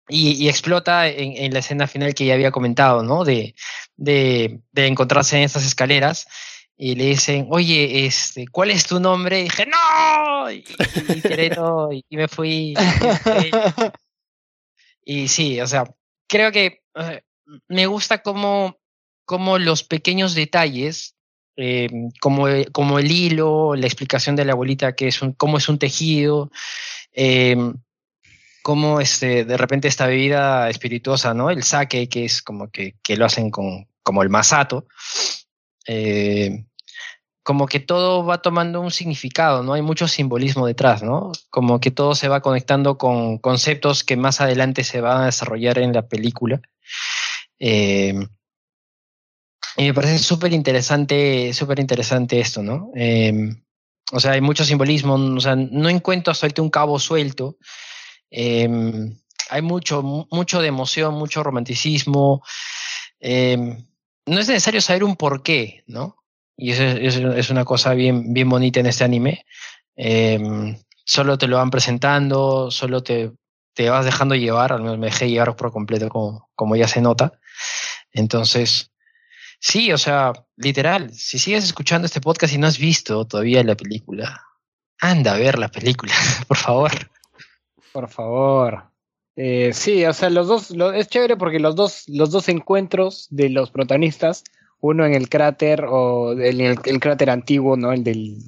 [0.09, 3.25] Y, explota en, la escena final que ya había comentado, ¿no?
[3.25, 3.57] De,
[3.97, 6.29] de, encontrarse en estas escaleras
[6.79, 9.41] y le dicen, oye, este, ¿cuál es tu nombre?
[9.41, 10.51] Y dije, ¡No!
[10.51, 10.65] Y,
[12.09, 12.75] y, me fui.
[15.09, 15.85] Y, sí, o sea,
[16.27, 16.83] creo que
[17.69, 18.77] me gusta como,
[19.25, 21.15] como los pequeños detalles
[21.57, 21.89] eh,
[22.21, 25.79] como, como, el hilo, la explicación de la abuelita que es un, cómo es un
[25.79, 26.51] tejido,
[27.13, 27.57] eh,
[28.63, 31.51] cómo este, de repente esta bebida espirituosa, ¿no?
[31.51, 34.87] El sake, que es como que, que lo hacen con, como el masato,
[35.87, 36.65] eh,
[37.43, 39.75] como que todo va tomando un significado, ¿no?
[39.75, 41.31] Hay mucho simbolismo detrás, ¿no?
[41.49, 45.79] Como que todo se va conectando con conceptos que más adelante se van a desarrollar
[45.79, 46.61] en la película.
[47.61, 48.15] Eh,
[49.77, 52.91] y me parece súper interesante, súper interesante esto, ¿no?
[52.97, 53.55] Eh,
[54.13, 57.59] o sea, hay mucho simbolismo, o sea, no encuentro suelto un cabo suelto.
[58.31, 62.43] Hay mucho, mucho de emoción, mucho romanticismo.
[64.27, 66.17] No es necesario saber un porqué, ¿no?
[66.57, 69.45] Y eso es, una cosa bien, bien bonita en este anime.
[69.97, 73.33] Eh, solo te lo van presentando, solo te,
[73.75, 77.01] te vas dejando llevar, al menos me dejé llevar por completo, como, como ya se
[77.01, 77.33] nota.
[78.13, 78.91] Entonces,
[79.59, 83.75] Sí, o sea, literal, si sigues escuchando este podcast y no has visto todavía la
[83.75, 84.43] película,
[85.01, 86.13] anda a ver la película,
[86.49, 86.93] por favor.
[87.93, 88.93] Por favor.
[89.37, 93.51] Eh, sí, o sea, los dos, es chévere porque los dos, los dos encuentros de
[93.51, 94.45] los protagonistas,
[94.81, 97.93] uno en el cráter o el, el, cráter antiguo, ¿no?
[97.93, 98.39] El del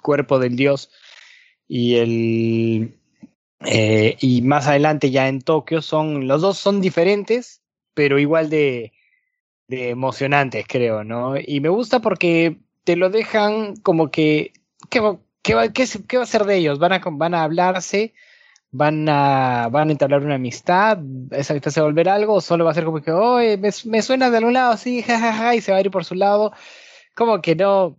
[0.00, 0.90] cuerpo del dios,
[1.66, 2.98] y el
[3.66, 7.62] eh, y más adelante ya en Tokio son, los dos son diferentes,
[7.94, 8.92] pero igual de,
[9.66, 11.34] de emocionantes, creo, ¿no?
[11.36, 14.52] Y me gusta porque te lo dejan como que,
[14.90, 15.00] que
[15.42, 16.78] ¿qué va, qué, qué va a ser de ellos?
[16.78, 18.14] ¿Van a, van a hablarse?
[18.70, 20.98] ¿Van a, ¿Van a entablar una amistad?
[21.30, 22.34] ¿Esa amistad se va a volver algo?
[22.34, 25.02] ¿O solo va a ser como que, oye, me, me suena de algún lado, sí,
[25.06, 26.52] jajaja, y se va a ir por su lado?
[27.14, 27.98] Como que no,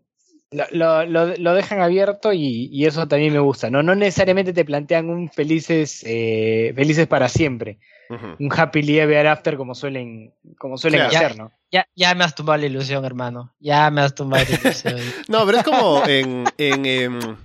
[0.51, 3.84] lo, lo, lo, dejan abierto y, y, eso también me gusta, ¿no?
[3.84, 7.78] No necesariamente te plantean un felices, eh, felices para siempre.
[8.09, 8.36] Uh -huh.
[8.39, 11.15] Un happy ever after como suelen, como suelen claro.
[11.15, 11.51] hacer, ¿no?
[11.72, 13.53] Ya, ya me has tumbado la ilusión, hermano.
[13.59, 14.95] Ya me has tumbado la ilusión.
[15.28, 17.38] no, pero es como en, en, en,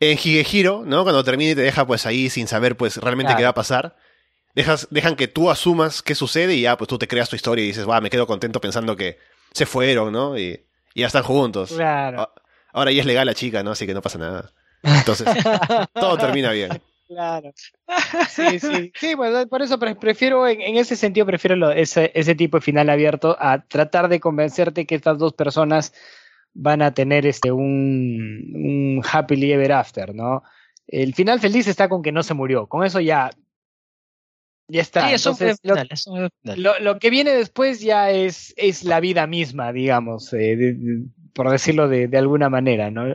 [0.00, 1.02] en Higehiro, ¿no?
[1.02, 3.38] Cuando termina y te deja pues ahí sin saber pues realmente claro.
[3.38, 3.96] qué va a pasar.
[4.54, 7.64] Dejas, dejan que tú asumas qué sucede y ya pues tú te creas tu historia
[7.64, 9.18] y dices, va, me quedo contento pensando que
[9.52, 10.38] se fueron, ¿no?
[10.38, 11.72] Y, y ya están juntos.
[11.72, 12.32] Claro.
[12.72, 13.72] Ahora ya es legal la chica, ¿no?
[13.72, 14.52] Así que no pasa nada.
[14.82, 15.26] Entonces,
[15.94, 16.80] todo termina bien.
[17.08, 17.52] Claro.
[18.28, 18.92] Sí, sí.
[18.94, 22.60] Sí, bueno, por eso prefiero, en, en ese sentido, prefiero lo, ese, ese tipo de
[22.60, 25.94] final abierto a tratar de convencerte que estas dos personas
[26.54, 30.42] van a tener este un, un happily ever after, ¿no?
[30.86, 32.66] El final feliz está con que no se murió.
[32.66, 33.30] Con eso ya.
[34.68, 35.08] Ya está.
[35.08, 36.30] Sí, eso Entonces, fue final, eso.
[36.42, 41.04] Lo, lo, que viene después ya es, es la vida misma, digamos, eh, de, de,
[41.32, 43.14] por decirlo de, de alguna manera, ¿no?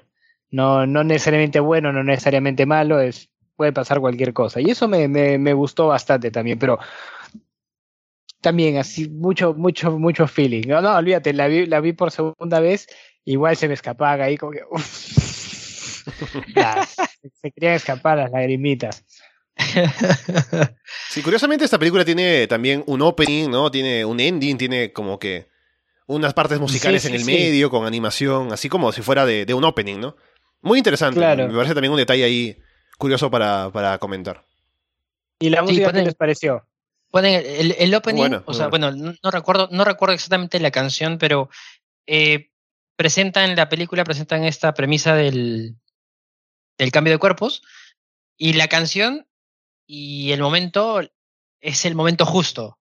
[0.50, 4.62] No, no necesariamente bueno, no necesariamente malo, es puede pasar cualquier cosa.
[4.62, 6.80] Y eso me, me, me, gustó bastante también, pero
[8.44, 10.68] también así, mucho, mucho, mucho feeling.
[10.68, 12.88] No, no, olvídate, la vi, la vi por segunda vez,
[13.26, 14.60] igual se me escapaba ahí como que...
[16.56, 16.96] las,
[17.42, 19.04] se querían escapar las lagrimitas.
[21.10, 23.72] Sí, curiosamente esta película tiene también un opening, ¿no?
[23.72, 25.48] Tiene un ending, tiene como que
[26.06, 27.32] unas partes musicales sí, sí, en el sí.
[27.32, 30.16] medio con animación, así como si fuera de, de un opening, ¿no?
[30.62, 31.20] Muy interesante.
[31.20, 31.48] Claro.
[31.48, 32.58] Me parece también un detalle ahí
[32.98, 34.44] curioso para, para comentar.
[35.40, 36.66] ¿Y la música qué les pareció?
[37.14, 40.72] Ponen el, el opening, bueno, o sea, bueno, no, no, recuerdo, no recuerdo exactamente la
[40.72, 41.48] canción, pero
[42.08, 42.50] eh,
[42.96, 45.76] presentan la película, presentan esta premisa del,
[46.76, 47.62] del cambio de cuerpos,
[48.36, 49.28] y la canción
[49.86, 51.02] y el momento
[51.62, 52.80] es el momento justo.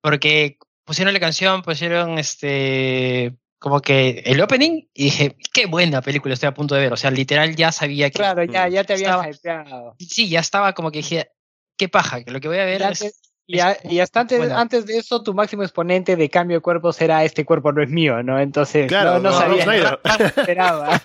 [0.00, 6.34] Porque pusieron la canción, pusieron este como que el opening y dije, qué buena película
[6.34, 6.92] estoy a punto de ver.
[6.92, 8.18] O sea, literal ya sabía que.
[8.18, 11.33] Claro, ya, ya te había estaba, Sí, ya estaba como que dije,
[11.76, 13.02] qué paja, que lo que voy a ver y es.
[13.02, 14.56] Antes, y, a, y, hasta antes, bueno.
[14.56, 17.90] antes de eso, tu máximo exponente de cambio de cuerpos era este cuerpo no es
[17.90, 18.40] mío, ¿no?
[18.40, 20.00] Entonces, claro, no, no, no sabía.
[20.02, 21.02] No, esperaba.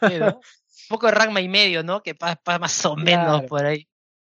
[0.00, 2.02] Un poco de ragma y medio, ¿no?
[2.02, 3.46] Que pasa más o menos claro.
[3.46, 3.86] por ahí.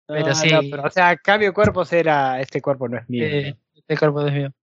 [0.08, 0.50] Pero sí.
[0.50, 3.26] Pero, o sea, cambio de cuerpos era este cuerpo no es mío.
[3.26, 4.54] Eh, este cuerpo no es mío.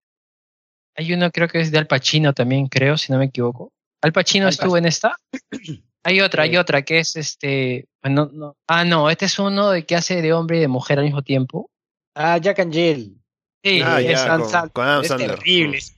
[0.95, 3.71] Hay uno, creo que es de Al Pacino también, creo, si no me equivoco.
[4.01, 5.15] Al Pacino Al estuvo en esta.
[6.03, 7.87] Hay otra, hay otra que es este.
[8.03, 8.55] No, no.
[8.67, 11.21] Ah, no, este es uno de que hace de hombre y de mujer al mismo
[11.21, 11.69] tiempo.
[12.15, 13.19] Ah, Jack and Jill.
[13.63, 15.79] Sí, ah, es, ya, con, con Adam es terrible.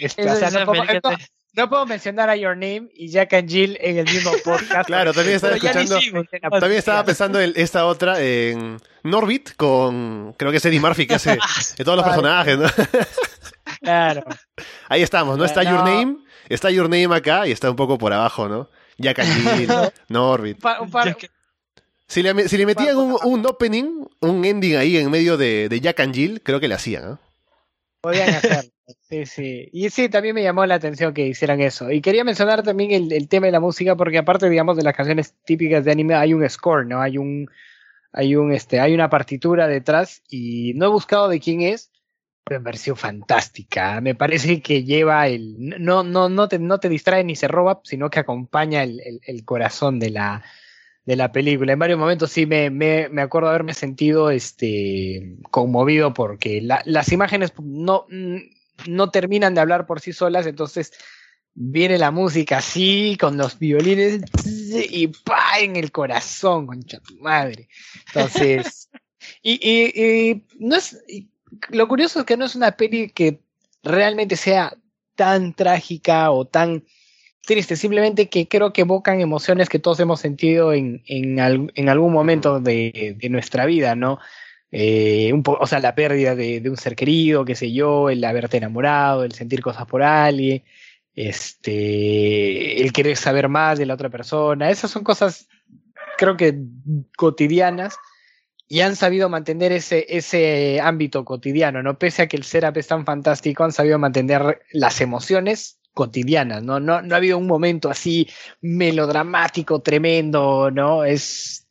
[0.00, 1.16] Es o sea, no, puedo, no,
[1.54, 4.86] no, puedo, mencionar a Your Name y Jack and Jill en el mismo podcast.
[4.86, 5.98] claro, también estaba escuchando.
[6.40, 10.34] También estaba pensando en esta otra, en Norbit, con.
[10.38, 11.38] Creo que es Eddie Murphy, que hace
[11.76, 12.68] de todos los personajes, ¿no?
[13.80, 14.22] Claro.
[14.88, 15.44] Ahí estamos, ¿no?
[15.44, 15.64] Está.
[15.64, 16.18] Your Name,
[16.48, 18.68] está Your Name acá y está un poco por abajo, ¿no?
[18.98, 19.70] Jack and Jill,
[20.08, 20.60] Norbit.
[20.60, 21.16] Par,
[22.06, 25.80] si, le, si le, metían un, un, opening, un ending ahí en medio de, de
[25.80, 27.18] Jack and Jill, creo que le hacían, ¿no?
[28.02, 28.70] Podían hacerlo.
[29.08, 29.68] Sí, sí.
[29.72, 31.90] Y sí, también me llamó la atención que hicieran eso.
[31.90, 34.94] Y quería mencionar también el, el, tema de la música, porque aparte, digamos, de las
[34.94, 37.00] canciones típicas de anime, hay un score, ¿no?
[37.00, 37.48] Hay un,
[38.12, 41.91] hay un, este, hay una partitura detrás y no he buscado de quién es,
[42.50, 44.00] me pareció fantástica.
[44.00, 47.80] Me parece que lleva el, no, no, no te, no te distrae ni se roba,
[47.84, 50.42] sino que acompaña el, el, el corazón de la,
[51.04, 51.72] de la película.
[51.72, 57.12] En varios momentos sí me, me, me acuerdo haberme sentido este, conmovido porque la, las
[57.12, 58.06] imágenes no,
[58.86, 60.92] no terminan de hablar por sí solas, entonces
[61.54, 64.22] viene la música así, con los violines
[64.90, 67.68] y pa en el corazón, concha tu madre.
[68.08, 68.88] Entonces,
[69.42, 71.31] y, y, y, no es, y
[71.70, 73.40] lo curioso es que no es una peli que
[73.82, 74.76] realmente sea
[75.14, 76.84] tan trágica o tan
[77.44, 81.88] triste, simplemente que creo que evocan emociones que todos hemos sentido en, en, al, en
[81.88, 84.18] algún momento de, de, nuestra vida, ¿no?
[84.70, 88.56] Eh, o sea, la pérdida de, de, un ser querido, qué sé yo, el haberte
[88.56, 90.62] enamorado, el sentir cosas por alguien,
[91.14, 95.48] este, el querer saber más de la otra persona, esas son cosas,
[96.16, 96.58] creo que
[97.16, 97.96] cotidianas,
[98.72, 101.98] y han sabido mantener ese, ese ámbito cotidiano, ¿no?
[101.98, 106.80] Pese a que el setup es tan fantástico, han sabido mantener las emociones cotidianas, ¿no?
[106.80, 108.30] No, ha habido un momento así
[108.62, 111.04] melodramático, tremendo, ¿no?
[111.04, 111.68] Es,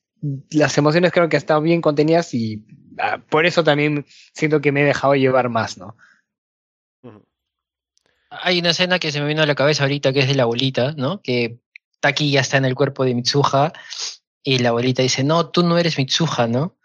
[0.52, 2.64] las emociones creo que han estado bien contenidas y
[3.00, 5.98] ah, por eso también siento que me he dejado llevar más, ¿no?
[8.30, 10.44] hay una escena que se me vino a la cabeza ahorita que es de la
[10.44, 11.20] abuelita, ¿no?
[11.20, 11.58] Que
[12.00, 13.74] Taki ya está en el cuerpo de Mitsuha
[14.44, 16.76] y la abuelita dice, no, tú no eres Mitsuha, ¿no?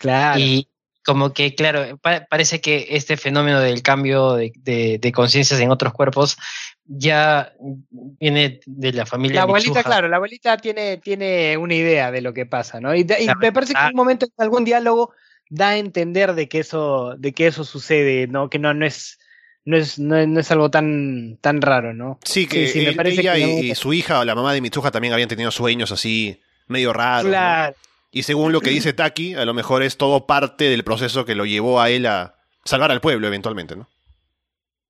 [0.00, 0.38] Claro.
[0.40, 0.68] Y
[1.04, 5.70] como que, claro, pa- parece que este fenómeno del cambio de, de, de conciencias en
[5.70, 6.36] otros cuerpos
[6.84, 7.52] ya
[7.90, 9.82] viene de la familia La abuelita, Mitsuha.
[9.84, 12.94] claro, la abuelita tiene, tiene una idea de lo que pasa, ¿no?
[12.94, 13.04] Y,
[13.40, 15.12] me parece que en un momento, en algún diálogo,
[15.48, 18.48] da a entender de que eso, de que eso sucede, ¿no?
[18.48, 19.18] Que no, no es,
[19.64, 22.18] no es, no es, no es algo tan, tan raro, ¿no?
[22.24, 24.24] Sí, que Sí, sí, me él- parece ella que y, no- y su hija o
[24.24, 26.40] la mamá de Mitsuha también habían tenido sueños así
[26.72, 26.92] medio.
[26.92, 27.76] Claro,
[28.10, 31.34] Y según lo que dice Taki, a lo mejor es todo parte del proceso que
[31.34, 33.88] lo llevó a él a salvar al pueblo eventualmente, ¿no?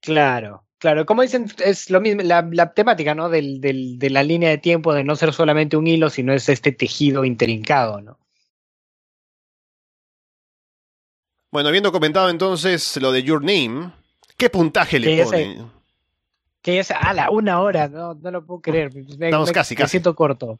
[0.00, 1.06] claro, claro.
[1.06, 3.28] Como dicen, es lo mismo, la, la temática, ¿no?
[3.28, 6.48] Del, del, de la línea de tiempo de no ser solamente un hilo, sino es
[6.48, 8.18] este tejido intrincado, ¿no?
[11.50, 13.92] Bueno, habiendo comentado entonces lo de Your Name,
[14.36, 15.64] ¿qué puntaje le pone?
[16.62, 18.92] Que es a la una hora, no, no lo puedo creer.
[18.94, 19.90] Me, Estamos me- casi, me casi.
[19.92, 20.58] siento corto.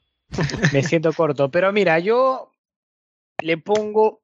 [0.72, 1.50] Me siento corto.
[1.50, 2.52] Pero mira, yo
[3.42, 4.22] le pongo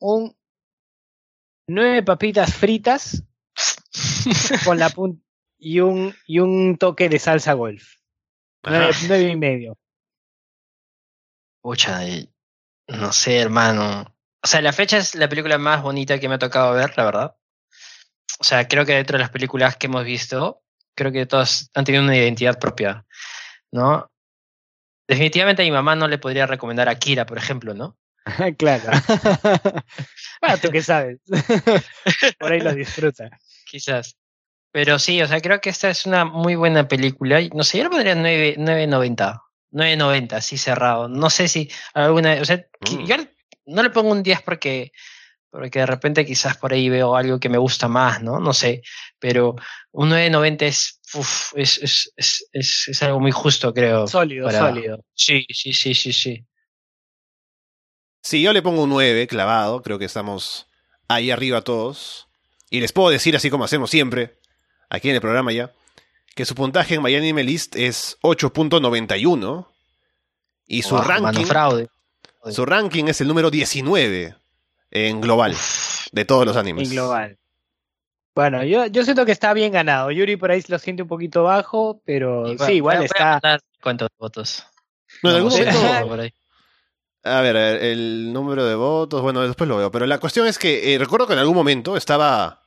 [0.00, 0.36] un
[1.68, 3.24] nueve papitas fritas
[4.64, 5.24] con la punta
[5.58, 7.96] y un y un toque de salsa golf.
[8.62, 9.78] Nueve, y medio.
[11.62, 12.00] Pucha,
[12.88, 14.14] no sé, hermano.
[14.42, 17.04] O sea, la fecha es la película más bonita que me ha tocado ver, la
[17.04, 17.36] verdad.
[18.38, 20.62] O sea, creo que dentro de las películas que hemos visto,
[20.94, 23.06] creo que todas han tenido una identidad propia,
[23.72, 24.10] ¿no?
[25.08, 27.96] Definitivamente a mi mamá no le podría recomendar a Kira, por ejemplo, ¿no?
[28.58, 28.90] claro.
[30.40, 31.18] bueno, tú qué sabes.
[32.38, 33.30] Por ahí lo disfruta.
[33.66, 34.16] Quizás.
[34.72, 37.40] Pero sí, o sea, creo que esta es una muy buena película.
[37.54, 39.40] No sé, yo le pondría 9, 9.90.
[39.72, 41.08] 9.90, así cerrado.
[41.08, 42.34] No sé si alguna.
[42.40, 43.06] O sea, qui- Mm.
[43.06, 43.16] yo
[43.66, 44.92] no le pongo un 10 porque,
[45.58, 48.38] porque de repente quizás por ahí veo algo que me gusta más, ¿no?
[48.40, 48.82] No sé.
[49.18, 49.56] Pero
[49.92, 54.06] un 9.90 es, uf, es, es, es, es, es algo muy justo, creo.
[54.06, 55.04] Sólido, para- sólido.
[55.14, 56.46] Sí, sí, sí, sí, sí.
[58.22, 60.66] Sí, yo le pongo un 9 clavado, creo que estamos
[61.08, 62.28] ahí arriba todos.
[62.70, 64.38] Y les puedo decir, así como hacemos siempre,
[64.90, 65.72] aquí en el programa ya,
[66.34, 69.68] que su puntaje en My Anime List es 8.91
[70.66, 71.88] y su mano, ranking, fraude.
[72.50, 74.34] su ranking es el número 19
[74.90, 75.54] en global
[76.12, 76.88] de todos los animes.
[76.88, 77.38] En global.
[78.34, 80.10] Bueno, yo, yo siento que está bien ganado.
[80.10, 83.58] Yuri por ahí lo siente un poquito bajo, pero bueno, sí, igual voy a- está.
[83.82, 84.66] cuántos votos.
[85.22, 86.32] No, en algún momento- por ahí.
[87.24, 89.90] A ver, a ver, el número de votos, bueno, después lo veo.
[89.90, 92.62] Pero la cuestión es que eh, recuerdo que en algún momento estaba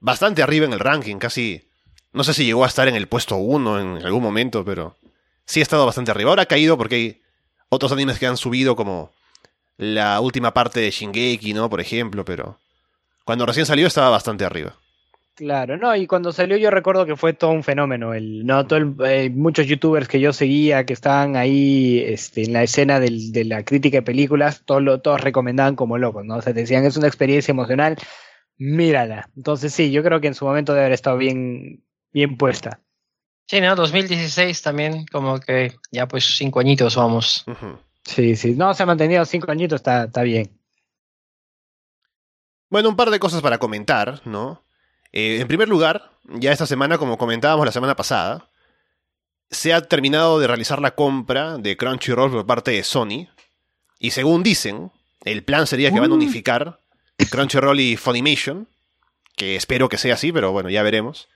[0.00, 1.68] bastante arriba en el ranking, casi.
[2.12, 4.96] No sé si llegó a estar en el puesto 1 en algún momento, pero
[5.46, 6.30] sí ha estado bastante arriba.
[6.30, 7.22] Ahora ha caído porque hay
[7.68, 9.12] otros animes que han subido, como
[9.76, 11.68] la última parte de Shingeki, ¿no?
[11.70, 12.58] Por ejemplo, pero
[13.24, 14.76] cuando recién salió estaba bastante arriba.
[15.34, 18.12] Claro, no, y cuando salió yo recuerdo que fue todo un fenómeno.
[18.12, 22.52] El, no, todo el- eh, muchos youtubers que yo seguía que estaban ahí este, en
[22.52, 26.36] la escena del- de la crítica de películas, todos, lo- todos recomendaban como locos, ¿no?
[26.36, 27.96] O sea, decían, es una experiencia emocional,
[28.58, 29.30] mírala.
[29.34, 32.80] Entonces sí, yo creo que en su momento debe haber estado bien, bien puesta.
[33.46, 33.74] Sí, ¿no?
[33.74, 37.44] 2016 también, como que ya pues cinco añitos vamos.
[38.04, 40.50] Sí, sí, no, se ha mantenido cinco añitos, está, está bien.
[42.68, 44.64] Bueno, un par de cosas para comentar, ¿no?
[45.12, 48.48] Eh, en primer lugar, ya esta semana, como comentábamos la semana pasada,
[49.50, 53.28] se ha terminado de realizar la compra de Crunchyroll por parte de Sony.
[53.98, 54.90] Y según dicen,
[55.24, 56.16] el plan sería que van a Uh.
[56.16, 56.80] unificar
[57.30, 58.68] Crunchyroll y Funimation.
[59.36, 61.28] Que espero que sea así, pero bueno, ya veremos.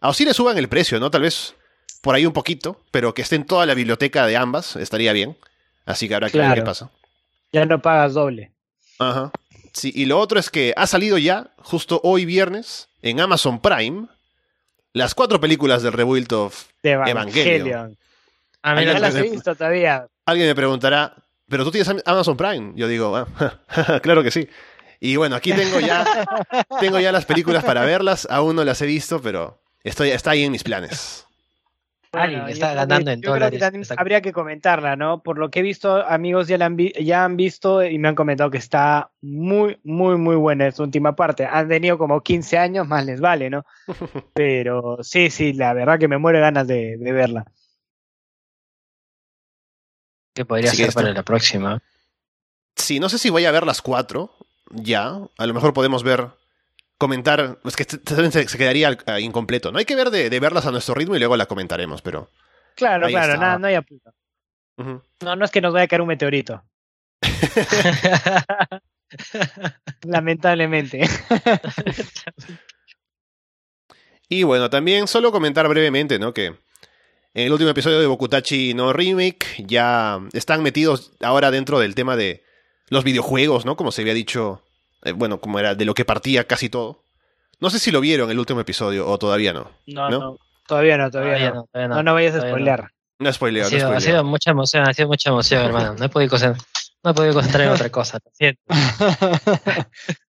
[0.00, 1.10] A sí le suban el precio, ¿no?
[1.10, 1.54] Tal vez
[2.00, 5.36] por ahí un poquito, pero que esté en toda la biblioteca de ambas, estaría bien.
[5.86, 6.62] Así que habrá que ver Claro.
[6.62, 6.90] qué pasa.
[7.52, 8.52] Ya no pagas doble.
[8.98, 9.30] Ajá.
[9.72, 14.06] Sí, y lo otro es que ha salido ya, justo hoy viernes, en Amazon Prime,
[14.92, 17.96] las cuatro películas del Rebuild of De Evangelion.
[18.64, 20.06] Mira, Ya la las he visto todavía.
[20.26, 21.14] Alguien me preguntará,
[21.48, 22.72] ¿pero tú tienes Am- Amazon Prime?
[22.76, 23.26] Yo digo, "Ah,
[24.02, 24.48] claro que sí.
[25.00, 26.04] Y bueno, aquí tengo ya,
[26.80, 30.44] tengo ya las películas para verlas, aún no las he visto, pero estoy, está ahí
[30.44, 31.26] en mis planes.
[32.12, 33.62] Yo está creo ganando que- en que dólares
[33.96, 35.22] habría que comentarla, ¿no?
[35.22, 38.08] Por lo que he visto, amigos ya, la han, vi- ya han visto y me
[38.08, 41.46] han comentado que está muy, muy, muy buena esta última parte.
[41.46, 43.64] Han tenido como 15 años, más les vale, ¿no?
[44.34, 47.44] Pero sí, sí, la verdad que me muero ganas de, de verla.
[50.34, 51.82] que podría ser esto- para la próxima.
[52.76, 54.30] Sí, no sé si voy a ver las cuatro
[54.70, 55.18] ya.
[55.38, 56.28] A lo mejor podemos ver,
[57.02, 57.58] comentar.
[57.64, 59.72] Es que se, quedaría eh, incompleto.
[59.72, 62.30] No hay que ver de, de verlas a nuestro ritmo y luego la comentaremos, pero.
[62.76, 64.14] Claro, Ahí claro, nada, no hay apuro.
[65.20, 66.64] No, no es que nos vaya a caer un meteorito,
[70.02, 71.02] lamentablemente.
[74.28, 76.32] Y bueno, también solo comentar brevemente, ¿no?
[76.32, 76.56] Que en
[77.34, 82.42] el último episodio de Bokutachi no Remake ya están metidos ahora dentro del tema de
[82.88, 83.76] los videojuegos, ¿no?
[83.76, 84.64] Como se había dicho,
[85.02, 87.04] eh, bueno, como era de lo que partía casi todo.
[87.60, 89.70] No sé si lo vieron el último episodio o todavía no.
[89.86, 90.38] No, no.
[90.66, 91.68] Todavía no, todavía, no.
[91.74, 92.02] no.
[92.02, 92.14] no.
[92.14, 92.90] vayas a spoilear.
[93.18, 95.94] No ha spoileo, ha sido, no ha sido mucha emoción, ha sido mucha emoción, hermano.
[95.94, 96.66] No he podido concentrar,
[97.04, 98.62] no he podido concentrar en otra cosa, lo siento.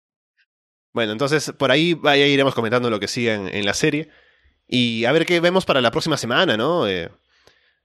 [0.93, 4.11] Bueno, entonces por ahí ya iremos comentando lo que sigue en, la serie.
[4.69, 6.87] Y a ver qué vemos para la próxima semana, ¿no?
[6.87, 7.11] Eh,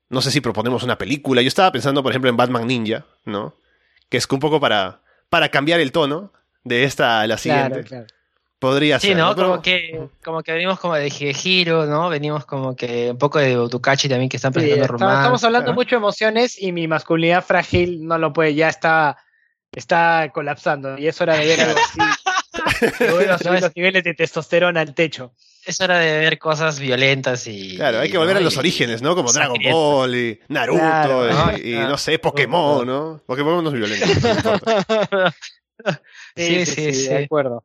[0.09, 1.41] no sé si proponemos una película.
[1.41, 3.55] Yo estaba pensando, por ejemplo, en Batman Ninja, ¿no?
[4.09, 6.33] Que es un poco para, para cambiar el tono
[6.68, 7.84] de esta a la siguiente.
[7.84, 8.07] Claro, claro.
[8.59, 9.11] Podría ser.
[9.11, 9.36] Sí, ¿no?
[9.36, 12.09] Como, que, como que venimos como de Giro, ¿no?
[12.09, 15.91] Venimos como que un poco de Ducachi también que están presentando sí, Estamos hablando mucho
[15.91, 19.18] de emociones y mi masculinidad frágil no lo puede, ya está,
[19.72, 20.97] está colapsando.
[20.97, 21.99] Y es hora de ver algo así.
[23.61, 25.34] los niveles de testosterona al techo.
[25.63, 27.76] Es hora de ver cosas violentas y.
[27.76, 29.15] Claro, hay que volver a los orígenes, ¿no?
[29.15, 33.22] Como Dragon Ball y Naruto y, no sé, Pokémon, ¿no?
[33.26, 34.05] Pokémon no es violento.
[36.36, 37.63] sí, sí, sí, de acuerdo.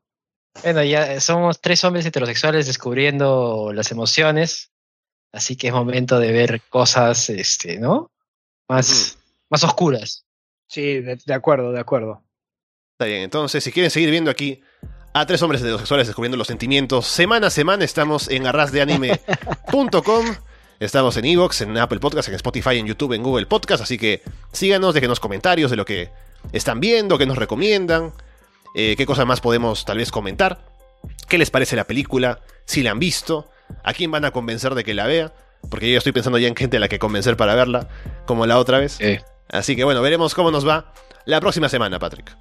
[0.62, 4.70] Bueno, ya somos tres hombres heterosexuales descubriendo las emociones,
[5.32, 8.10] así que es momento de ver cosas, este, ¿no?
[8.68, 10.26] Más, más oscuras.
[10.68, 12.22] Sí, de acuerdo, de acuerdo.
[12.92, 14.62] Está bien, entonces, si quieren seguir viendo aquí
[15.14, 17.06] a tres hombres heterosexuales descubriendo los sentimientos.
[17.06, 20.26] Semana a semana estamos en arrasdeanime.com.
[20.80, 23.82] Estamos en Evox, en Apple Podcast, en Spotify, en YouTube, en Google Podcast.
[23.82, 26.10] Así que síganos, déjenos comentarios de lo que
[26.52, 28.12] están viendo, qué nos recomiendan,
[28.74, 30.64] eh, qué cosas más podemos tal vez comentar,
[31.28, 33.48] qué les parece la película, si la han visto,
[33.84, 35.32] a quién van a convencer de que la vea.
[35.70, 37.88] Porque yo estoy pensando ya en gente a la que convencer para verla,
[38.26, 38.98] como la otra vez.
[39.48, 40.92] Así que bueno, veremos cómo nos va
[41.24, 42.36] la próxima semana, Patrick.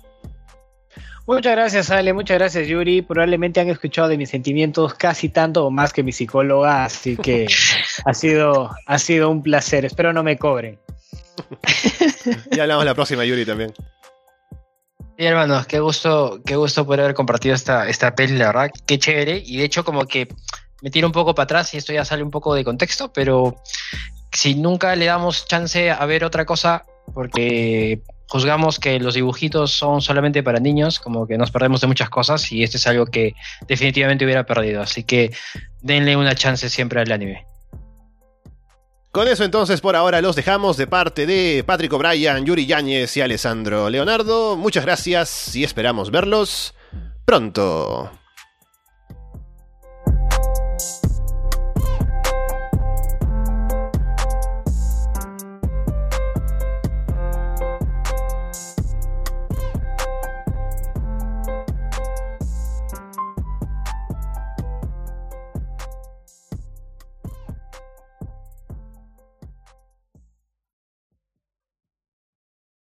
[1.27, 2.13] Muchas gracias, Ale.
[2.13, 3.03] Muchas gracias, Yuri.
[3.03, 7.45] Probablemente han escuchado de mis sentimientos casi tanto o más que mi psicóloga, así que
[8.05, 9.85] ha sido, ha sido un placer.
[9.85, 10.79] Espero no me cobren.
[12.51, 13.73] ya hablamos la próxima, Yuri, también.
[15.17, 19.41] Hermanos, qué gusto, qué gusto poder haber compartido esta, esta peli, la verdad, qué chévere.
[19.45, 20.27] Y de hecho, como que
[20.82, 23.55] me tiro un poco para atrás y esto ya sale un poco de contexto, pero
[24.32, 30.01] si nunca le damos chance a ver otra cosa, porque juzgamos que los dibujitos son
[30.01, 33.34] solamente para niños, como que nos perdemos de muchas cosas y este es algo que
[33.67, 34.82] definitivamente hubiera perdido.
[34.82, 35.32] Así que
[35.82, 37.45] denle una chance siempre al anime.
[39.12, 43.22] Con eso entonces por ahora los dejamos de parte de Patrick O'Brien, Yuri Yáñez y
[43.22, 44.55] Alessandro Leonardo.
[44.55, 46.74] Muchas gracias y esperamos verlos
[47.26, 48.20] pronto.